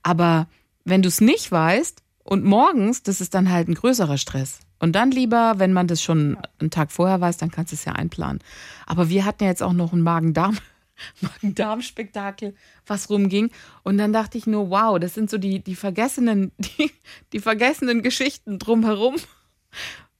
Aber 0.03 0.49
wenn 0.85 1.03
du 1.03 1.09
es 1.09 1.21
nicht 1.21 1.51
weißt 1.53 2.03
und 2.25 2.45
morgens, 2.45 3.03
das 3.03 3.21
ist 3.21 3.35
dann 3.35 3.51
halt 3.51 3.69
ein 3.69 3.75
größerer 3.75 4.19
Stress. 4.19 4.61
Und 4.79 4.93
dann 4.93 5.11
lieber, 5.11 5.55
wenn 5.57 5.73
man 5.73 5.87
das 5.87 6.03
schon 6.03 6.37
einen 6.59 6.71
Tag 6.71 6.93
vorher 6.93 7.21
weiß, 7.21 7.39
dann 7.39 7.51
kannst 7.51 7.73
du 7.73 7.77
es 7.77 7.85
ja 7.85 7.93
einplanen. 7.93 8.41
Aber 8.87 9.09
wir 9.09 9.25
hatten 9.25 9.45
ja 9.45 9.51
jetzt 9.51 9.63
auch 9.63 9.73
noch 9.73 9.93
ein 9.93 10.03
Magen-Darm. 10.03 10.59
Magen-Darm-Spektakel, 11.21 12.55
was 12.87 13.09
rumging. 13.11 13.51
Und 13.83 13.99
dann 13.99 14.13
dachte 14.13 14.39
ich 14.39 14.47
nur, 14.47 14.71
wow, 14.71 14.99
das 14.99 15.15
sind 15.15 15.31
so 15.31 15.39
die, 15.39 15.61
die 15.61 15.77
vergessenen, 15.77 16.53
die, 16.59 16.91
die 17.33 17.41
vergessenen 17.41 18.03
Geschichten 18.03 18.59
drumherum, 18.59 19.17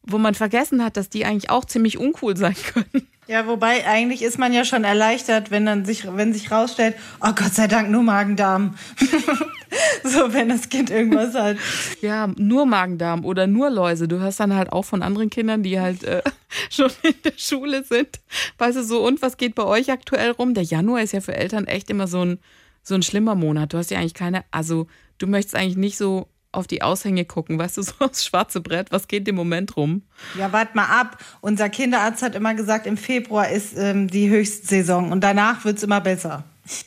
wo 0.07 0.19
man 0.19 0.35
vergessen 0.35 0.83
hat, 0.83 0.97
dass 0.97 1.09
die 1.09 1.25
eigentlich 1.25 1.51
auch 1.51 1.65
ziemlich 1.65 1.99
uncool 1.99 2.37
sein 2.37 2.55
können. 2.73 3.09
Ja, 3.29 3.49
wobei 3.49 3.85
eigentlich 3.87 4.23
ist 4.23 4.39
man 4.39 4.53
ja 4.53 4.65
schon 4.65 4.85
erleichtert, 4.85 5.51
wenn 5.51 5.67
dann 5.67 5.85
sich, 5.85 6.07
wenn 6.07 6.33
sich 6.33 6.53
rausstellt, 6.53 6.95
oh 7.21 7.33
Gott 7.35 7.55
sei 7.55 7.67
Dank 7.67 7.91
nur 7.91 8.05
Magen-Darm. 8.05 8.77
so, 10.05 10.33
wenn 10.33 10.49
das 10.49 10.69
Kind 10.69 10.91
irgendwas 10.91 11.35
hat. 11.35 11.57
Ja, 12.01 12.29
nur 12.37 12.67
Magen-Darm 12.67 13.25
oder 13.25 13.49
nur 13.49 13.69
Läuse. 13.69 14.07
Du 14.07 14.21
hörst 14.21 14.39
dann 14.39 14.55
halt 14.55 14.71
auch 14.71 14.85
von 14.85 15.03
anderen 15.03 15.29
Kindern, 15.29 15.65
die 15.65 15.81
halt 15.81 16.05
äh, 16.05 16.23
schon 16.71 16.93
in 17.03 17.15
der 17.25 17.33
Schule 17.37 17.83
sind. 17.83 18.21
Weißt 18.59 18.77
du, 18.77 18.85
so, 18.85 19.05
und 19.05 19.21
was 19.23 19.37
geht 19.37 19.57
bei 19.57 19.65
euch 19.65 19.91
aktuell 19.91 20.31
rum? 20.31 20.55
Der 20.55 20.63
Januar 20.63 21.03
ist 21.03 21.13
ja 21.13 21.21
für 21.21 21.35
Eltern 21.35 21.67
echt 21.67 21.91
immer 21.91 22.07
so 22.07 22.25
ein, 22.25 22.39
so 22.85 22.95
ein 22.95 23.03
schlimmer 23.03 23.35
Monat. 23.35 23.73
Du 23.73 23.79
hast 23.79 23.91
ja 23.91 23.99
eigentlich 23.99 24.15
keine, 24.15 24.45
also 24.53 24.87
du 25.19 25.27
möchtest 25.27 25.57
eigentlich 25.57 25.77
nicht 25.77 25.99
so 25.99 26.29
auf 26.57 26.67
die 26.67 26.83
Aushänge 26.83 27.25
gucken, 27.25 27.59
weißt 27.59 27.77
du, 27.77 27.83
so 27.83 27.93
aufs 27.99 28.25
schwarze 28.25 28.61
Brett, 28.61 28.91
was 28.91 29.09
geht 29.09 29.29
im 29.29 29.37
Moment 29.37 29.77
rum? 29.77 30.03
Ja, 30.39 30.53
wart 30.53 30.75
mal 30.75 30.87
ab. 30.87 31.19
Unser 31.41 31.69
Kinderarzt 31.69 32.23
hat 32.23 32.35
immer 32.35 32.55
gesagt, 32.55 32.87
im 32.87 32.97
Februar 32.97 33.49
ist 33.49 33.77
ähm, 33.77 34.09
die 34.09 34.29
Höchstsaison 34.29 35.13
und 35.13 35.23
danach 35.23 35.65
wird's 35.65 35.83
immer 35.83 36.01
besser. 36.01 36.45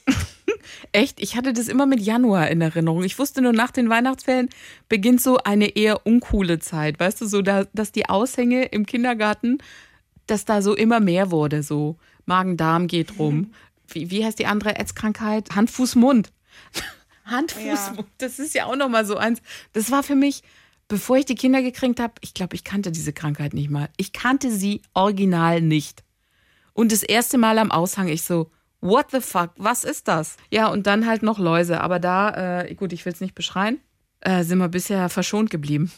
Echt, 0.91 1.21
ich 1.21 1.35
hatte 1.35 1.53
das 1.53 1.67
immer 1.67 1.85
mit 1.85 1.99
Januar 1.99 2.49
in 2.49 2.61
Erinnerung. 2.61 3.03
Ich 3.03 3.19
wusste 3.19 3.41
nur, 3.41 3.53
nach 3.53 3.71
den 3.71 3.89
Weihnachtsferien 3.89 4.49
beginnt 4.87 5.21
so 5.21 5.37
eine 5.37 5.75
eher 5.75 6.05
uncoole 6.05 6.59
Zeit. 6.59 6.99
Weißt 6.99 7.21
du, 7.21 7.27
so, 7.27 7.41
da, 7.41 7.65
dass 7.73 7.91
die 7.91 8.09
Aushänge 8.09 8.65
im 8.65 8.85
Kindergarten, 8.87 9.59
dass 10.25 10.45
da 10.45 10.61
so 10.61 10.75
immer 10.75 10.99
mehr 10.99 11.29
wurde. 11.29 11.61
So 11.61 11.97
Magen-Darm 12.25 12.87
geht 12.87 13.19
rum. 13.19 13.53
Wie, 13.87 14.09
wie 14.09 14.25
heißt 14.25 14.39
die 14.39 14.47
andere 14.47 14.77
Ätzkrankheit? 14.77 15.55
Hand, 15.55 15.69
Fuß, 15.69 15.95
Mund. 15.95 16.31
Hand, 17.29 17.51
Fuß, 17.51 17.63
Ja. 17.63 17.95
Das 18.17 18.39
ist 18.39 18.53
ja 18.53 18.65
auch 18.65 18.75
nochmal 18.75 19.05
so 19.05 19.17
eins. 19.17 19.41
Das 19.73 19.91
war 19.91 20.03
für 20.03 20.15
mich, 20.15 20.43
bevor 20.87 21.17
ich 21.17 21.25
die 21.25 21.35
Kinder 21.35 21.61
gekriegt 21.61 21.99
habe, 21.99 22.13
ich 22.21 22.33
glaube, 22.33 22.55
ich 22.55 22.63
kannte 22.63 22.91
diese 22.91 23.13
Krankheit 23.13 23.53
nicht 23.53 23.69
mal. 23.69 23.89
Ich 23.97 24.13
kannte 24.13 24.51
sie 24.51 24.81
original 24.93 25.61
nicht. 25.61 26.03
Und 26.73 26.91
das 26.91 27.03
erste 27.03 27.37
Mal 27.37 27.57
am 27.59 27.71
Aushang, 27.71 28.07
ich 28.07 28.23
so, 28.23 28.51
What 28.81 29.11
the 29.11 29.19
fuck? 29.19 29.51
Was 29.57 29.83
ist 29.83 30.07
das? 30.07 30.37
Ja, 30.51 30.67
und 30.67 30.87
dann 30.87 31.05
halt 31.05 31.21
noch 31.21 31.37
Läuse. 31.37 31.81
Aber 31.81 31.99
da, 31.99 32.61
äh, 32.61 32.75
gut, 32.75 32.93
ich 32.93 33.05
will 33.05 33.11
es 33.11 33.19
nicht 33.19 33.35
beschreien, 33.35 33.81
äh, 34.21 34.43
sind 34.43 34.57
wir 34.57 34.69
bisher 34.69 35.09
verschont 35.09 35.49
geblieben. 35.49 35.91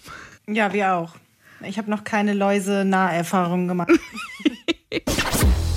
Ja, 0.47 0.73
wir 0.73 0.95
auch. 0.95 1.15
Ich 1.63 1.77
habe 1.77 1.91
noch 1.91 2.03
keine 2.03 2.33
Läuse-Naherfahrungen 2.33 3.67
gemacht. 3.67 3.91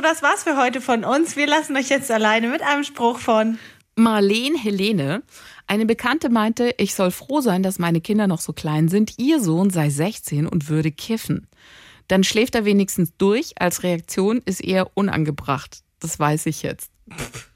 so, 0.00 0.02
das 0.02 0.22
war's 0.22 0.44
für 0.44 0.56
heute 0.56 0.80
von 0.80 1.04
uns. 1.04 1.36
Wir 1.36 1.46
lassen 1.46 1.76
euch 1.76 1.90
jetzt 1.90 2.10
alleine 2.10 2.48
mit 2.48 2.62
einem 2.62 2.84
Spruch 2.84 3.18
von. 3.18 3.58
Marlene 3.96 4.58
Helene. 4.58 5.22
Eine 5.66 5.84
Bekannte 5.84 6.30
meinte, 6.30 6.74
ich 6.78 6.94
soll 6.94 7.10
froh 7.10 7.42
sein, 7.42 7.62
dass 7.62 7.78
meine 7.78 8.00
Kinder 8.00 8.26
noch 8.26 8.40
so 8.40 8.54
klein 8.54 8.88
sind. 8.88 9.18
Ihr 9.18 9.40
Sohn 9.40 9.68
sei 9.68 9.90
16 9.90 10.46
und 10.46 10.70
würde 10.70 10.90
kiffen. 10.90 11.48
Dann 12.08 12.24
schläft 12.24 12.54
er 12.54 12.64
wenigstens 12.64 13.12
durch. 13.18 13.52
Als 13.60 13.82
Reaktion 13.82 14.40
ist 14.46 14.64
eher 14.64 14.96
unangebracht. 14.96 15.82
Das 15.98 16.18
weiß 16.18 16.46
ich 16.46 16.62
jetzt. 16.62 16.90